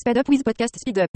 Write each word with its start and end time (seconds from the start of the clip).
Speed 0.00 0.16
up 0.16 0.28
with 0.30 0.42
podcast 0.42 0.80
Speed 0.80 0.98
up. 0.98 1.10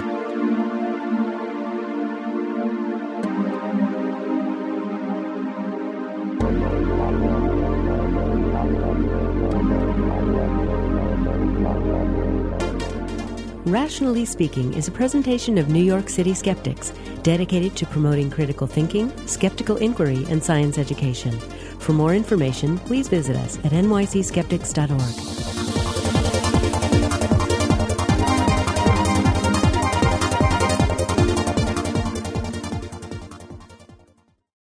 Rationally 13.64 14.26
Speaking 14.26 14.74
is 14.74 14.88
a 14.88 14.90
presentation 14.90 15.56
of 15.56 15.70
New 15.70 15.82
York 15.82 16.10
City 16.10 16.34
skeptics 16.34 16.92
dedicated 17.22 17.74
to 17.76 17.86
promoting 17.86 18.30
critical 18.30 18.66
thinking, 18.66 19.10
skeptical 19.26 19.78
inquiry, 19.78 20.26
and 20.28 20.44
science 20.44 20.76
education. 20.76 21.32
For 21.80 21.94
more 21.94 22.14
information, 22.14 22.76
please 22.80 23.08
visit 23.08 23.36
us 23.36 23.56
at 23.64 23.72
nycskeptics.org. 23.72 25.73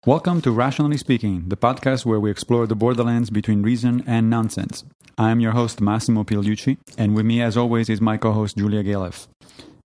Welcome 0.06 0.40
to 0.42 0.50
Rationally 0.50 0.96
Speaking, 0.96 1.44
the 1.48 1.58
podcast 1.58 2.06
where 2.06 2.18
we 2.18 2.30
explore 2.30 2.66
the 2.66 2.74
borderlands 2.74 3.28
between 3.28 3.62
reason 3.62 4.02
and 4.06 4.30
nonsense. 4.30 4.82
I 5.18 5.30
am 5.30 5.40
your 5.40 5.52
host, 5.52 5.78
Massimo 5.82 6.24
Pigliucci, 6.24 6.78
and 6.96 7.14
with 7.14 7.26
me, 7.26 7.42
as 7.42 7.54
always, 7.54 7.90
is 7.90 8.00
my 8.00 8.16
co 8.16 8.32
host, 8.32 8.56
Julia 8.56 8.82
Galef. 8.82 9.28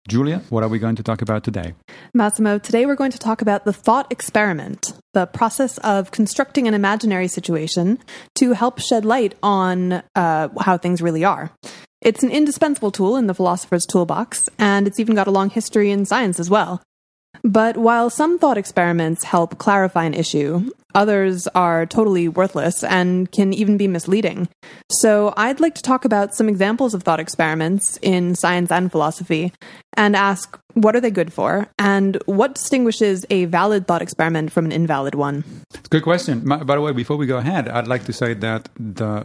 Julia, 0.07 0.41
what 0.49 0.63
are 0.63 0.69
we 0.69 0.79
going 0.79 0.95
to 0.95 1.03
talk 1.03 1.21
about 1.21 1.43
today? 1.43 1.73
Massimo, 2.13 2.57
today 2.57 2.85
we're 2.85 2.95
going 2.95 3.11
to 3.11 3.19
talk 3.19 3.41
about 3.41 3.65
the 3.65 3.73
thought 3.73 4.09
experiment, 4.09 4.93
the 5.13 5.25
process 5.25 5.79
of 5.79 6.11
constructing 6.11 6.65
an 6.65 6.73
imaginary 6.73 7.27
situation 7.27 7.99
to 8.35 8.53
help 8.53 8.79
shed 8.79 9.03
light 9.03 9.35
on 9.43 10.01
uh, 10.15 10.47
how 10.61 10.77
things 10.77 11.01
really 11.01 11.25
are. 11.25 11.51
It's 11.99 12.23
an 12.23 12.31
indispensable 12.31 12.91
tool 12.91 13.17
in 13.17 13.27
the 13.27 13.33
philosopher's 13.33 13.85
toolbox, 13.85 14.47
and 14.57 14.87
it's 14.87 15.01
even 15.01 15.13
got 15.13 15.27
a 15.27 15.31
long 15.31 15.49
history 15.49 15.91
in 15.91 16.05
science 16.05 16.39
as 16.39 16.49
well. 16.49 16.81
But 17.45 17.77
while 17.77 18.09
some 18.09 18.39
thought 18.39 18.57
experiments 18.57 19.23
help 19.23 19.59
clarify 19.59 20.05
an 20.05 20.15
issue, 20.15 20.71
others 20.95 21.47
are 21.47 21.85
totally 21.85 22.27
worthless 22.27 22.83
and 22.83 23.31
can 23.31 23.53
even 23.53 23.77
be 23.77 23.87
misleading. 23.87 24.47
So 24.89 25.33
I'd 25.37 25.59
like 25.59 25.75
to 25.75 25.81
talk 25.81 26.05
about 26.05 26.33
some 26.33 26.49
examples 26.49 26.93
of 26.93 27.03
thought 27.03 27.19
experiments 27.19 27.99
in 28.01 28.35
science 28.35 28.71
and 28.71 28.91
philosophy 28.91 29.51
and 29.97 30.15
ask 30.15 30.59
what 30.75 30.93
are 30.95 30.99
they 30.99 31.09
good 31.09 31.31
for 31.31 31.67
and 31.79 32.21
what 32.25 32.55
distinguishes 32.55 33.25
a 33.29 33.45
valid 33.45 33.87
thought 33.87 34.01
experiment 34.01 34.51
from 34.51 34.65
an 34.65 34.71
invalid 34.73 35.15
one? 35.15 35.43
It's 35.73 35.85
a 35.85 35.89
good 35.89 36.03
question. 36.03 36.41
By 36.45 36.57
the 36.57 36.81
way, 36.81 36.91
before 36.91 37.15
we 37.15 37.25
go 37.25 37.37
ahead, 37.37 37.69
I'd 37.69 37.87
like 37.87 38.03
to 38.05 38.13
say 38.13 38.33
that 38.33 38.67
the 38.77 39.21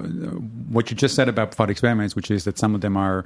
what 0.69 0.91
you 0.91 0.97
just 0.97 1.17
said 1.17 1.29
about 1.29 1.55
thought 1.55 1.69
experiments, 1.69 2.15
which 2.15 2.31
is 2.31 2.45
that 2.45 2.57
some 2.57 2.75
of 2.75 2.81
them 2.83 2.97
are, 2.97 3.25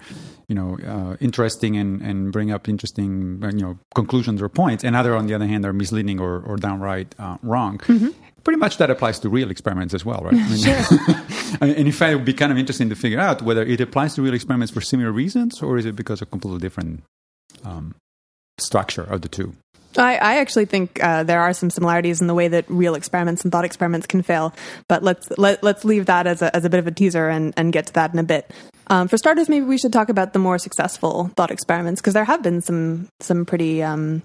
you 0.49 0.55
know, 0.55 0.79
uh, 0.87 1.17
interesting 1.21 1.77
and, 1.77 2.01
and 2.01 2.33
bring 2.33 2.51
up 2.51 2.67
interesting, 2.67 3.43
you 3.43 3.63
know, 3.63 3.79
conclusions 3.95 4.41
or 4.41 4.49
points, 4.49 4.85
and 4.85 4.97
other, 4.97 5.15
on 5.15 5.27
the 5.27 5.35
other 5.35 5.47
hand, 5.47 5.67
are 5.67 5.75
misleading 5.75 6.19
or, 6.19 6.41
or 6.41 6.57
downright 6.57 7.15
uh, 7.19 7.37
wrong. 7.43 7.79
Mm-hmm. 7.79 8.09
Pretty 8.45 8.59
much 8.59 8.77
that 8.77 8.91
applies 8.91 9.19
to 9.21 9.29
real 9.29 9.51
experiments 9.51 9.95
as 9.95 10.05
well, 10.05 10.21
right? 10.21 10.35
I 10.35 10.49
mean, 10.49 10.63
sure. 10.63 11.59
and 11.61 11.71
in 11.73 11.91
fact, 11.93 12.13
it 12.13 12.17
would 12.17 12.25
be 12.25 12.35
kind 12.35 12.53
of 12.53 12.59
interesting 12.59 12.91
to 12.91 12.95
figure 12.95 13.19
out 13.19 13.43
whether 13.43 13.63
it 13.63 13.81
applies 13.81 14.15
to 14.15 14.23
real 14.23 14.35
experiments 14.35 14.73
for 14.73 14.81
similar 14.81 15.11
reasons 15.11 15.63
or 15.63 15.79
is 15.79 15.87
it 15.87 15.97
because 15.97 16.21
of 16.21 16.31
completely 16.31 16.61
different 16.61 17.03
um, 17.65 17.95
structure 18.59 19.03
of 19.03 19.23
the 19.23 19.29
two. 19.29 19.55
I, 19.97 20.17
I 20.17 20.37
actually 20.39 20.65
think 20.65 21.03
uh, 21.03 21.23
there 21.23 21.41
are 21.41 21.53
some 21.53 21.71
similarities 21.71 22.21
in 22.21 22.27
the 22.27 22.35
way 22.35 22.49
that 22.49 22.65
real 22.69 22.95
experiments 22.97 23.43
and 23.43 23.53
thought 23.53 23.65
experiments 23.65 24.07
can 24.07 24.23
fail, 24.23 24.53
but 24.89 25.03
let's 25.03 25.29
let, 25.39 25.63
let's 25.63 25.85
leave 25.85 26.07
that 26.07 26.27
as 26.27 26.43
a, 26.43 26.55
as 26.55 26.65
a 26.65 26.71
bit 26.71 26.81
of 26.81 26.87
a 26.87 26.91
teaser 26.91 27.29
and, 27.29 27.55
and 27.57 27.73
get 27.73 27.87
to 27.87 27.93
that 27.93 28.13
in 28.13 28.19
a 28.19 28.25
bit. 28.25 28.51
Um, 28.89 29.09
for 29.09 29.17
starters, 29.17 29.49
maybe 29.49 29.65
we 29.65 29.79
should 29.79 29.93
talk 29.93 30.09
about 30.09 30.33
the 30.33 30.39
more 30.39 30.59
successful 30.59 31.31
thought 31.37 31.51
experiments 31.51 32.01
because 32.01 32.15
there 32.15 32.25
have 32.25 32.43
been 32.43 32.61
some 32.61 33.09
some 33.21 33.47
pretty 33.47 33.83
um, 33.83 34.23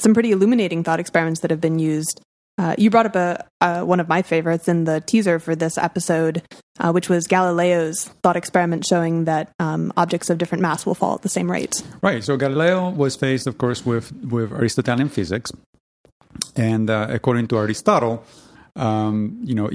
some 0.00 0.12
pretty 0.12 0.32
illuminating 0.32 0.84
thought 0.84 1.00
experiments 1.00 1.40
that 1.40 1.50
have 1.50 1.60
been 1.60 1.78
used. 1.78 2.20
Uh, 2.58 2.74
you 2.76 2.90
brought 2.90 3.06
up 3.06 3.16
a, 3.60 3.84
one 3.84 3.98
of 3.98 4.08
my 4.08 4.22
favorites 4.22 4.68
in 4.68 4.84
the 4.84 5.00
teaser 5.00 5.38
for 5.38 5.56
this 5.56 5.78
episode, 5.78 6.42
uh, 6.78 6.92
which 6.92 7.08
was 7.08 7.26
Galileo's 7.26 8.04
thought 8.22 8.36
experiment 8.36 8.84
showing 8.84 9.24
that 9.24 9.52
um, 9.58 9.92
objects 9.96 10.28
of 10.30 10.38
different 10.38 10.60
mass 10.60 10.84
will 10.84 10.94
fall 10.94 11.14
at 11.14 11.22
the 11.22 11.28
same 11.28 11.50
rate. 11.50 11.82
Right. 12.02 12.22
So 12.22 12.36
Galileo 12.36 12.90
was 12.90 13.16
faced, 13.16 13.46
of 13.46 13.58
course, 13.58 13.86
with 13.86 14.12
with 14.24 14.52
Aristotelian 14.52 15.08
physics, 15.08 15.50
and 16.54 16.90
uh, 16.90 17.06
according 17.08 17.48
to 17.48 17.58
Aristotle, 17.58 18.22
um, 18.76 19.38
you 19.42 19.54
know, 19.54 19.70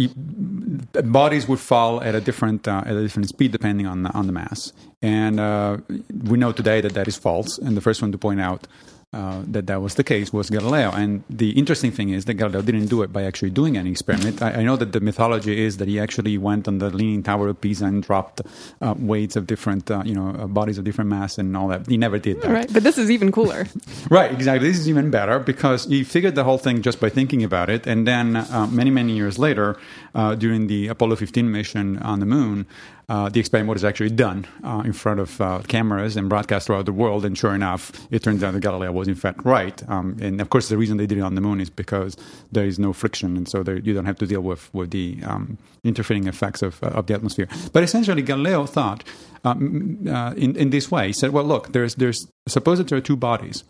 bodies 1.03 1.47
would 1.47 1.59
fall 1.59 2.01
at 2.01 2.15
a 2.15 2.21
different 2.21 2.67
uh, 2.67 2.83
at 2.85 2.95
a 2.95 3.01
different 3.01 3.29
speed 3.29 3.51
depending 3.51 3.87
on 3.87 4.03
the, 4.03 4.11
on 4.13 4.27
the 4.27 4.33
mass, 4.33 4.71
and 5.01 5.39
uh, 5.39 5.77
we 6.25 6.37
know 6.37 6.51
today 6.51 6.81
that 6.81 6.93
that 6.93 7.07
is 7.07 7.17
false. 7.17 7.57
And 7.57 7.75
the 7.75 7.81
first 7.81 8.01
one 8.01 8.11
to 8.11 8.17
point 8.17 8.39
out 8.39 8.67
uh, 9.13 9.41
that 9.47 9.67
that 9.67 9.81
was 9.81 9.95
the 9.95 10.03
case 10.03 10.33
was 10.33 10.49
Galileo. 10.49 10.91
And 10.91 11.23
the 11.29 11.51
interesting 11.51 11.91
thing 11.91 12.09
is 12.09 12.25
that 12.25 12.33
Galileo 12.33 12.61
didn't 12.61 12.87
do 12.87 13.03
it 13.03 13.13
by 13.13 13.23
actually 13.23 13.51
doing 13.51 13.77
any 13.77 13.91
experiment. 13.91 14.41
I, 14.41 14.51
I 14.51 14.63
know 14.63 14.75
that 14.75 14.91
the 14.91 14.99
mythology 14.99 15.63
is 15.63 15.77
that 15.77 15.87
he 15.87 15.97
actually 15.97 16.37
went 16.37 16.67
on 16.67 16.79
the 16.79 16.89
Leaning 16.89 17.23
Tower 17.23 17.47
of 17.47 17.61
Pisa 17.61 17.85
and 17.85 18.03
dropped 18.03 18.41
uh, 18.81 18.95
weights 18.97 19.37
of 19.37 19.47
different, 19.47 19.89
uh, 19.89 20.03
you 20.05 20.13
know, 20.13 20.29
uh, 20.31 20.47
bodies 20.47 20.77
of 20.77 20.83
different 20.83 21.09
mass 21.09 21.37
and 21.37 21.55
all 21.55 21.69
that. 21.69 21.87
He 21.87 21.95
never 21.95 22.19
did 22.19 22.41
that. 22.41 22.51
Right, 22.51 22.71
but 22.71 22.83
this 22.83 22.97
is 22.97 23.09
even 23.09 23.31
cooler. 23.31 23.65
right, 24.09 24.31
exactly. 24.31 24.67
This 24.67 24.77
is 24.77 24.89
even 24.89 25.09
better 25.09 25.39
because 25.39 25.85
he 25.85 26.03
figured 26.03 26.35
the 26.35 26.43
whole 26.43 26.57
thing 26.57 26.81
just 26.81 26.99
by 26.99 27.09
thinking 27.09 27.45
about 27.45 27.69
it. 27.69 27.87
And 27.87 28.05
then 28.05 28.35
uh, 28.35 28.67
many, 28.69 28.89
many 28.89 29.13
years 29.13 29.39
later, 29.39 29.77
uh, 30.15 30.35
during 30.35 30.67
the 30.67 30.89
Apollo 30.89 31.15
15 31.15 31.49
mission 31.49 31.97
on 31.99 32.19
the 32.19 32.25
moon, 32.25 32.67
uh, 33.09 33.29
the 33.29 33.39
experiment 33.39 33.73
was 33.73 33.85
actually 33.85 34.09
done 34.09 34.45
uh, 34.63 34.81
in 34.83 34.91
front 34.91 35.21
of 35.21 35.39
uh, 35.39 35.59
cameras 35.67 36.17
and 36.17 36.27
broadcast 36.27 36.67
throughout 36.67 36.85
the 36.85 36.91
world. 36.91 37.23
And 37.23 37.37
sure 37.37 37.55
enough, 37.55 37.91
it 38.11 38.21
turns 38.21 38.43
out 38.43 38.53
that 38.53 38.59
Galileo 38.59 38.91
was 38.91 39.07
in 39.07 39.15
fact 39.15 39.45
right. 39.45 39.81
Um, 39.89 40.17
and 40.19 40.41
of 40.41 40.49
course, 40.49 40.67
the 40.67 40.77
reason 40.77 40.97
they 40.97 41.07
did 41.07 41.17
it 41.17 41.21
on 41.21 41.35
the 41.35 41.41
moon 41.41 41.61
is 41.61 41.69
because 41.69 42.17
there 42.51 42.65
is 42.65 42.77
no 42.77 42.91
friction, 42.91 43.37
and 43.37 43.47
so 43.47 43.63
there, 43.63 43.77
you 43.77 43.93
don't 43.93 44.05
have 44.05 44.17
to 44.17 44.27
deal 44.27 44.41
with 44.41 44.73
with 44.73 44.91
the 44.91 45.19
um, 45.23 45.57
interfering 45.85 46.27
effects 46.27 46.61
of 46.61 46.83
of 46.83 47.07
the 47.07 47.13
atmosphere. 47.13 47.47
But 47.71 47.83
essentially, 47.83 48.21
Galileo 48.21 48.65
thought 48.65 49.05
um, 49.45 50.05
uh, 50.09 50.33
in 50.35 50.57
in 50.57 50.69
this 50.71 50.91
way. 50.91 51.07
He 51.07 51.13
said, 51.13 51.31
"Well, 51.31 51.45
look, 51.45 51.71
there's 51.71 51.95
there's 51.95 52.27
suppose 52.47 52.77
that 52.79 52.89
there 52.89 52.97
are 52.97 53.01
two 53.01 53.17
bodies." 53.17 53.63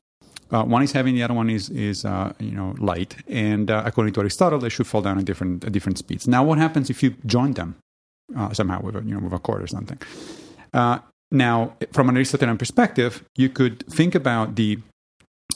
Uh, 0.49 0.63
one 0.63 0.81
is 0.81 0.93
heavy, 0.93 1.09
and 1.09 1.17
the 1.17 1.23
other 1.23 1.35
one 1.35 1.51
is 1.51 1.69
is 1.69 2.05
uh, 2.05 2.33
you 2.39 2.53
know 2.53 2.73
light. 2.79 3.15
And 3.27 3.69
uh, 3.69 3.83
according 3.85 4.13
to 4.15 4.21
Aristotle, 4.21 4.57
they 4.57 4.69
should 4.69 4.87
fall 4.87 5.03
down 5.03 5.19
at 5.19 5.25
different 5.25 5.63
at 5.63 5.71
different 5.73 5.99
speeds. 5.99 6.27
Now, 6.27 6.43
what 6.43 6.57
happens 6.57 6.89
if 6.89 7.03
you 7.03 7.13
join 7.25 7.53
them 7.53 7.75
uh, 8.35 8.53
somehow 8.53 8.81
with 8.81 8.95
a 8.95 9.03
you 9.03 9.13
know 9.13 9.19
with 9.19 9.33
a 9.33 9.39
cord 9.39 9.61
or 9.63 9.67
something? 9.67 9.99
Uh, 10.73 10.99
now, 11.31 11.75
from 11.91 12.09
an 12.09 12.15
Aristotelian 12.15 12.57
perspective, 12.57 13.23
you 13.35 13.49
could 13.49 13.85
think 13.87 14.15
about 14.15 14.55
the 14.55 14.79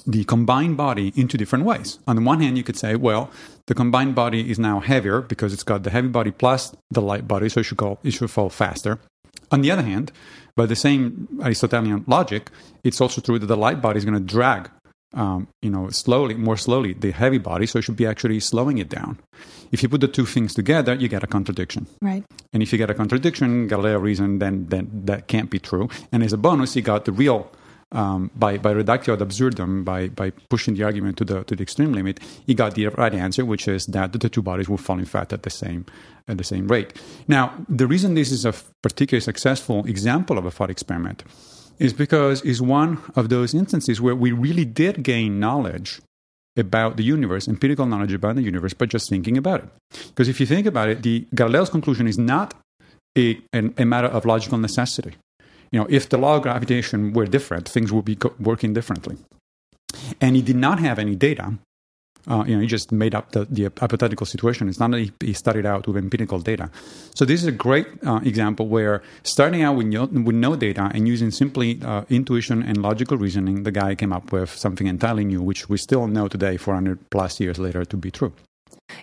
the 0.08 0.24
combined 0.24 0.78
body 0.78 1.14
in 1.16 1.28
two 1.28 1.38
different 1.38 1.64
ways. 1.64 2.00
On 2.08 2.16
the 2.16 2.22
one 2.22 2.42
hand, 2.42 2.58
you 2.58 2.64
could 2.64 2.78
say, 2.78 2.96
well, 2.96 3.30
the 3.68 3.76
combined 3.76 4.16
body 4.16 4.50
is 4.50 4.58
now 4.58 4.80
heavier 4.80 5.22
because 5.22 5.54
it's 5.54 5.64
got 5.64 5.84
the 5.84 5.92
heavy 5.92 6.08
body 6.08 6.32
plus 6.32 6.76
the 6.90 7.02
light 7.02 7.28
body, 7.28 7.50
so 7.50 7.60
it 7.60 7.64
should 7.64 7.78
go 7.78 8.00
it 8.04 8.12
should 8.12 8.32
fall 8.32 8.50
faster. 8.50 9.00
On 9.52 9.62
the 9.62 9.72
other 9.72 9.82
hand, 9.84 10.12
by 10.56 10.66
the 10.66 10.76
same 10.76 11.28
Aristotelian 11.44 12.04
logic, 12.08 12.50
it's 12.84 13.02
also 13.02 13.22
true 13.22 13.40
that 13.40 13.48
the 13.48 13.58
light 13.58 13.82
body 13.82 13.98
is 13.98 14.06
going 14.06 14.18
to 14.18 14.34
drag 14.34 14.70
um, 15.14 15.48
you 15.62 15.70
know, 15.70 15.90
slowly, 15.90 16.36
more 16.36 16.58
slowly, 16.58 16.94
the 16.94 17.12
heavy 17.12 17.38
body, 17.38 17.66
so 17.66 17.80
it 17.80 17.84
should 17.84 17.98
be 17.98 18.06
actually 18.06 18.40
slowing 18.40 18.78
it 18.78 18.90
down. 18.90 19.20
If 19.72 19.84
you 19.84 19.90
put 19.90 20.02
the 20.02 20.08
two 20.08 20.26
things 20.26 20.54
together, 20.54 20.96
you 20.96 21.08
get 21.08 21.24
a 21.24 21.28
contradiction. 21.28 21.88
Right. 22.02 22.24
And 22.54 22.62
if 22.64 22.72
you 22.72 22.78
get 22.78 22.90
a 22.90 22.94
contradiction, 22.94 23.68
Galileo 23.68 24.00
reasoned 24.00 24.42
then, 24.42 24.68
then 24.68 24.90
that 25.06 25.28
can't 25.28 25.50
be 25.50 25.60
true. 25.60 25.90
And 26.12 26.24
as 26.24 26.34
a 26.34 26.38
bonus, 26.38 26.74
he 26.74 26.82
got 26.82 27.06
the 27.06 27.12
real, 27.12 27.52
um, 27.92 28.32
by, 28.36 28.58
by 28.58 28.72
reductio 28.72 29.14
ad 29.14 29.22
absurdum, 29.22 29.84
by, 29.84 30.10
by 30.10 30.32
pushing 30.50 30.76
the 30.76 30.84
argument 30.84 31.18
to 31.18 31.26
the, 31.26 31.44
to 31.46 31.56
the 31.56 31.64
extreme 31.64 31.94
limit, 31.94 32.20
he 32.46 32.54
got 32.54 32.76
the 32.76 32.88
right 32.88 33.14
answer, 33.14 33.46
which 33.46 33.68
is 33.68 33.86
that 33.88 34.14
the 34.14 34.30
two 34.30 34.42
bodies 34.42 34.70
will 34.70 34.78
fall 34.78 35.00
in 35.00 35.06
fact 35.06 35.34
at 35.34 35.44
the 35.44 35.50
same, 35.50 35.86
at 36.28 36.38
the 36.38 36.44
same 36.44 36.68
rate. 36.68 36.94
Now, 37.28 37.54
the 37.70 37.88
reason 37.88 38.14
this 38.14 38.32
is 38.32 38.46
a 38.46 38.54
particularly 38.82 39.22
successful 39.22 39.86
example 39.86 40.38
of 40.38 40.46
a 40.46 40.52
thought 40.52 40.70
experiment 40.70 41.24
is 41.82 41.94
because 41.94 42.44
it's 42.44 42.62
one 42.62 43.02
of 43.16 43.30
those 43.30 43.56
instances 43.56 44.00
where 44.00 44.16
we 44.16 44.32
really 44.32 44.66
did 44.66 45.02
gain 45.02 45.40
knowledge 45.40 46.00
about 46.56 46.96
the 46.96 47.04
universe, 47.04 47.48
empirical 47.48 47.88
knowledge 47.88 48.14
about 48.14 48.36
the 48.36 48.44
universe, 48.44 48.74
by 48.74 48.86
just 48.86 49.10
thinking 49.10 49.36
about 49.36 49.62
it. 49.64 49.70
Because 50.10 50.28
if 50.30 50.40
you 50.40 50.46
think 50.46 50.68
about 50.68 50.90
it, 50.90 51.02
the 51.02 51.26
Galileo's 51.34 51.72
conclusion 51.72 52.06
is 52.08 52.20
not 52.20 52.54
a, 53.18 53.42
a 53.52 53.86
matter 53.86 54.08
of 54.08 54.26
logical 54.26 54.60
necessity. 54.60 55.16
You 55.72 55.80
know, 55.80 55.88
if 55.90 56.08
the 56.08 56.20
law 56.20 56.36
of 56.36 56.44
gravitation 56.44 57.14
were 57.14 57.26
different, 57.26 57.68
things 57.68 57.92
would 57.92 58.06
be 58.06 58.16
co- 58.16 58.36
working 58.40 58.74
differently. 58.74 59.18
And 60.20 60.36
he 60.36 60.44
did 60.44 60.58
not 60.58 60.80
have 60.80 61.00
any 61.00 61.16
data 61.16 61.58
uh, 62.28 62.44
you 62.48 62.56
know, 62.56 62.62
he 62.62 62.68
just 62.68 62.92
made 62.92 63.16
up 63.16 63.32
the, 63.32 63.46
the, 63.46 63.64
hypothetical 63.80 64.26
situation. 64.26 64.70
It's 64.70 64.80
not 64.80 64.92
that 64.92 65.12
he, 65.20 65.34
studied 65.34 65.66
out 65.66 65.88
with 65.88 65.98
empirical 65.98 66.40
data. 66.40 66.70
So 67.16 67.26
this 67.26 67.42
is 67.42 67.48
a 67.48 67.52
great 67.52 67.88
uh, 68.06 68.20
example 68.24 68.68
where 68.68 69.02
starting 69.24 69.64
out 69.64 69.76
with 69.76 69.88
no, 69.88 70.06
with 70.06 70.36
no 70.36 70.56
data 70.56 70.92
and 70.94 71.08
using 71.08 71.32
simply 71.32 71.80
uh, 71.84 72.04
intuition 72.10 72.62
and 72.62 72.82
logical 72.82 73.18
reasoning, 73.18 73.64
the 73.64 73.72
guy 73.72 73.96
came 73.96 74.14
up 74.14 74.32
with 74.32 74.52
something 74.56 74.88
entirely 74.88 75.26
new, 75.26 75.42
which 75.42 75.70
we 75.70 75.78
still 75.78 76.08
know 76.08 76.28
today, 76.28 76.58
400 76.58 77.10
plus 77.10 77.40
years 77.40 77.58
later, 77.58 77.86
to 77.86 77.98
be 77.98 78.12
true. 78.12 78.34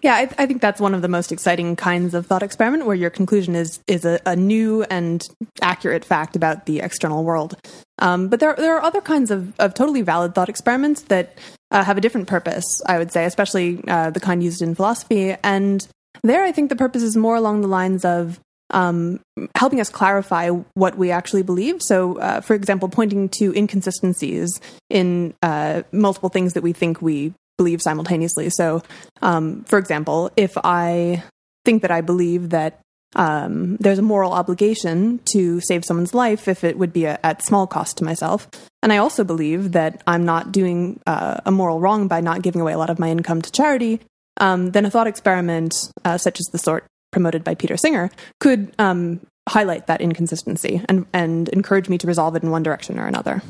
Yeah, 0.02 0.14
I, 0.14 0.22
I, 0.38 0.46
think 0.46 0.60
that's 0.60 0.80
one 0.80 0.94
of 0.94 1.02
the 1.02 1.08
most 1.08 1.32
exciting 1.32 1.74
kinds 1.74 2.14
of 2.14 2.26
thought 2.26 2.42
experiment, 2.42 2.86
where 2.86 2.94
your 2.94 3.10
conclusion 3.10 3.54
is 3.54 3.80
is 3.86 4.04
a, 4.04 4.20
a 4.26 4.36
new 4.36 4.84
and 4.84 5.26
accurate 5.60 6.04
fact 6.04 6.36
about 6.36 6.66
the 6.66 6.80
external 6.80 7.24
world. 7.24 7.56
Um, 7.98 8.28
but 8.28 8.40
there 8.40 8.54
there 8.56 8.76
are 8.76 8.82
other 8.82 9.00
kinds 9.00 9.30
of, 9.30 9.58
of 9.58 9.74
totally 9.74 10.02
valid 10.02 10.34
thought 10.34 10.48
experiments 10.48 11.02
that 11.02 11.38
uh, 11.70 11.84
have 11.84 11.98
a 11.98 12.00
different 12.00 12.28
purpose. 12.28 12.64
I 12.86 12.98
would 12.98 13.12
say, 13.12 13.24
especially 13.24 13.82
uh, 13.86 14.10
the 14.10 14.20
kind 14.20 14.42
used 14.42 14.62
in 14.62 14.74
philosophy, 14.74 15.36
and 15.42 15.86
there 16.22 16.44
I 16.44 16.52
think 16.52 16.68
the 16.68 16.76
purpose 16.76 17.02
is 17.02 17.16
more 17.16 17.36
along 17.36 17.60
the 17.60 17.68
lines 17.68 18.04
of 18.04 18.40
um, 18.70 19.20
helping 19.54 19.80
us 19.80 19.88
clarify 19.88 20.48
what 20.74 20.98
we 20.98 21.10
actually 21.10 21.42
believe. 21.42 21.82
So, 21.82 22.18
uh, 22.18 22.40
for 22.40 22.54
example, 22.54 22.88
pointing 22.88 23.28
to 23.30 23.52
inconsistencies 23.54 24.60
in 24.90 25.34
uh, 25.42 25.82
multiple 25.92 26.28
things 26.28 26.54
that 26.54 26.62
we 26.62 26.72
think 26.72 27.00
we 27.00 27.32
believe 27.56 27.80
simultaneously. 27.82 28.50
So, 28.50 28.82
um, 29.22 29.64
for 29.64 29.78
example, 29.78 30.30
if 30.36 30.56
I 30.62 31.22
think 31.64 31.82
that 31.82 31.90
I 31.90 32.02
believe 32.02 32.50
that 32.50 32.80
um, 33.16 33.76
there's 33.76 33.98
a 33.98 34.02
moral 34.02 34.32
obligation 34.32 35.20
to 35.32 35.60
save 35.60 35.84
someone's 35.84 36.14
life 36.14 36.48
if 36.48 36.64
it 36.64 36.78
would 36.78 36.92
be 36.92 37.04
a, 37.04 37.18
at 37.22 37.42
small 37.42 37.66
cost 37.66 37.98
to 37.98 38.04
myself. 38.04 38.48
And 38.82 38.92
I 38.92 38.98
also 38.98 39.24
believe 39.24 39.72
that 39.72 40.02
I'm 40.06 40.24
not 40.24 40.52
doing 40.52 41.00
uh, 41.06 41.40
a 41.44 41.50
moral 41.50 41.80
wrong 41.80 42.08
by 42.08 42.20
not 42.20 42.42
giving 42.42 42.60
away 42.60 42.72
a 42.72 42.78
lot 42.78 42.90
of 42.90 42.98
my 42.98 43.08
income 43.08 43.42
to 43.42 43.50
charity. 43.50 44.00
Um, 44.40 44.70
then 44.70 44.84
a 44.84 44.90
thought 44.90 45.06
experiment, 45.06 45.74
uh, 46.04 46.18
such 46.18 46.38
as 46.38 46.46
the 46.46 46.58
sort 46.58 46.84
promoted 47.10 47.42
by 47.42 47.54
Peter 47.54 47.76
Singer, 47.76 48.10
could 48.40 48.72
um, 48.78 49.20
highlight 49.48 49.86
that 49.86 50.00
inconsistency 50.00 50.82
and, 50.88 51.06
and 51.12 51.48
encourage 51.48 51.88
me 51.88 51.98
to 51.98 52.06
resolve 52.06 52.36
it 52.36 52.42
in 52.42 52.50
one 52.50 52.62
direction 52.62 52.98
or 52.98 53.06
another. 53.06 53.42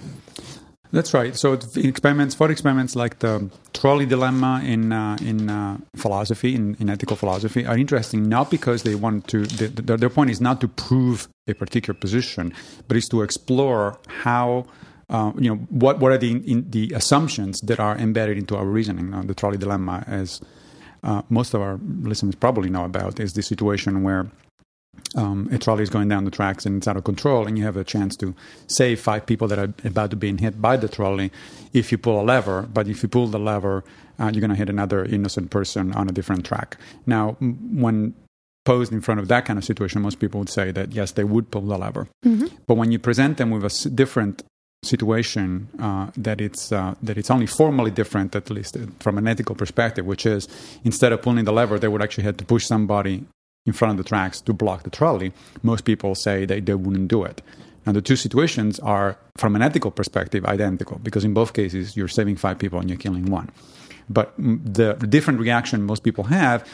That's 0.90 1.12
right. 1.12 1.37
So 1.37 1.58
experiments, 1.76 2.35
for 2.35 2.50
experiments 2.50 2.96
like 2.96 3.19
the 3.19 3.50
trolley 3.75 4.06
dilemma 4.06 4.62
in 4.64 4.93
uh, 4.93 5.19
in 5.20 5.50
uh, 5.50 5.79
philosophy, 5.96 6.55
in, 6.55 6.76
in 6.81 6.88
ethical 6.88 7.17
philosophy, 7.17 7.67
are 7.67 7.76
interesting 7.76 8.29
not 8.29 8.50
because 8.50 8.85
they 8.85 8.94
want 8.94 9.29
to. 9.29 9.44
The, 9.46 9.69
the, 9.69 9.96
their 9.99 10.08
point 10.08 10.31
is 10.31 10.40
not 10.40 10.61
to 10.62 10.69
prove 10.69 11.29
a 11.46 11.55
particular 11.55 11.99
position, 11.99 12.55
but 12.87 12.96
is 12.96 13.08
to 13.08 13.23
explore 13.23 13.99
how. 14.06 14.67
Uh, 15.11 15.32
you 15.38 15.50
know 15.50 15.56
what? 15.70 16.00
What 16.00 16.12
are 16.12 16.19
the 16.19 16.32
in, 16.32 16.70
the 16.70 16.93
assumptions 16.94 17.61
that 17.62 17.81
are 17.81 17.96
embedded 17.96 18.38
into 18.38 18.56
our 18.56 18.67
reasoning? 18.67 19.11
the 19.26 19.35
trolley 19.35 19.58
dilemma, 19.58 20.05
as 20.06 20.40
uh, 21.02 21.23
most 21.29 21.55
of 21.55 21.61
our 21.61 21.79
listeners 22.02 22.35
probably 22.35 22.69
know 22.69 22.85
about, 22.85 23.20
is 23.20 23.32
the 23.32 23.43
situation 23.43 24.02
where 24.02 24.31
um, 25.15 25.49
a 25.53 25.59
trolley 25.59 25.83
is 25.83 25.91
going 25.91 26.09
down 26.09 26.25
the 26.25 26.31
tracks 26.31 26.67
and 26.67 26.79
it's 26.79 26.89
out 26.89 26.97
of 26.97 27.05
control, 27.05 27.47
and 27.47 27.59
you 27.59 27.65
have 27.65 27.77
a 27.77 27.85
chance 27.85 28.17
to 28.17 28.35
save 28.67 29.00
five 29.00 29.27
people 29.27 29.49
that 29.49 29.59
are 29.59 29.73
about 29.85 30.11
to 30.11 30.17
be 30.17 30.35
hit 30.37 30.61
by 30.61 30.77
the 30.77 30.89
trolley 30.89 31.31
if 31.73 31.91
you 31.91 31.99
pull 31.99 32.21
a 32.21 32.25
lever. 32.25 32.62
But 32.62 32.89
if 32.89 33.03
you 33.03 33.09
pull 33.09 33.27
the 33.27 33.39
lever, 33.39 33.85
uh, 34.19 34.31
you're 34.33 34.41
going 34.41 34.50
to 34.50 34.56
hit 34.56 34.69
another 34.69 35.05
innocent 35.05 35.50
person 35.50 35.93
on 35.95 36.09
a 36.09 36.12
different 36.12 36.45
track. 36.45 36.77
Now, 37.06 37.37
when 37.41 38.15
posed 38.65 38.93
in 38.93 39.00
front 39.00 39.19
of 39.19 39.29
that 39.29 39.47
kind 39.47 39.59
of 39.59 39.65
situation, 39.65 40.03
most 40.03 40.19
people 40.19 40.41
would 40.41 40.50
say 40.50 40.71
that 40.73 40.93
yes, 40.93 41.12
they 41.12 41.25
would 41.25 41.50
pull 41.50 41.62
the 41.62 41.79
lever. 41.79 42.06
Mm-hmm. 42.25 42.49
But 42.67 42.75
when 42.75 42.93
you 42.93 42.99
present 42.99 43.39
them 43.39 43.50
with 43.50 43.65
a 43.65 43.91
different 43.91 44.43
situation 44.85 45.69
uh, 45.81 46.11
that 46.17 46.41
it's 46.41 46.71
uh, 46.71 46.95
that 47.03 47.19
it's 47.19 47.31
only 47.31 47.47
formally 47.47 47.91
different, 47.91 48.37
at 48.37 48.50
least 48.50 48.77
from 49.00 49.19
an 49.19 49.27
ethical 49.27 49.55
perspective, 49.55 50.05
which 50.05 50.27
is 50.27 50.49
instead 50.85 51.12
of 51.12 51.23
pulling 51.23 51.45
the 51.45 51.53
lever, 51.53 51.79
they 51.79 51.89
would 51.89 52.03
actually 52.03 52.25
have 52.25 52.37
to 52.37 52.45
push 52.45 52.67
somebody 52.67 53.25
in 53.69 53.75
front 53.75 53.91
of 53.93 53.99
the 54.03 54.09
tracks 54.09 54.41
to 54.41 54.53
block 54.53 54.82
the 54.82 54.91
trolley, 54.91 55.32
most 55.62 55.85
people 55.85 56.15
say 56.15 56.44
they, 56.44 56.61
they 56.61 56.75
wouldn't 56.75 57.09
do 57.09 57.23
it. 57.23 57.43
Now, 57.87 57.93
the 57.93 58.03
two 58.03 58.17
situations 58.17 58.81
are, 58.81 59.17
from 59.37 59.56
an 59.56 59.62
ethical 59.62 59.91
perspective, 59.91 60.44
identical 60.44 60.99
because 61.03 61.25
in 61.25 61.32
both 61.32 61.53
cases 61.53 61.97
you're 61.97 62.09
saving 62.09 62.37
five 62.37 62.59
people 62.59 62.79
and 62.81 62.88
you're 62.91 62.99
killing 62.99 63.26
one. 63.26 63.50
But 64.11 64.35
the 64.38 64.94
different 64.94 65.38
reaction 65.41 65.82
most 65.85 66.03
people 66.03 66.25
have 66.25 66.67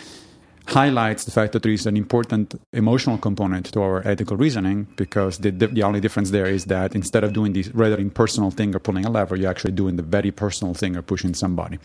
highlights 0.67 1.25
the 1.25 1.31
fact 1.31 1.53
that 1.53 1.63
there 1.63 1.73
is 1.73 1.87
an 1.87 1.97
important 1.97 2.55
emotional 2.73 3.19
component 3.19 3.67
to 3.73 3.83
our 3.83 4.07
ethical 4.09 4.37
reasoning 4.37 4.87
because 4.97 5.39
the, 5.39 5.51
the, 5.51 5.67
the, 5.67 5.83
only 5.83 6.01
difference 6.01 6.31
there 6.31 6.47
is 6.47 6.65
that 6.67 6.95
instead 6.95 7.23
of 7.23 7.35
doing 7.35 7.53
this 7.53 7.69
rather 7.75 7.99
impersonal 7.99 8.51
thing 8.51 8.75
or 8.75 8.79
pulling 8.79 9.05
a 9.05 9.11
lever, 9.11 9.37
you're 9.37 9.51
actually 9.51 9.73
doing 9.73 9.97
the 9.97 10.03
very 10.03 10.31
personal 10.31 10.73
thing 10.73 10.97
or 10.97 11.03
pushing 11.03 11.35
somebody. 11.35 11.79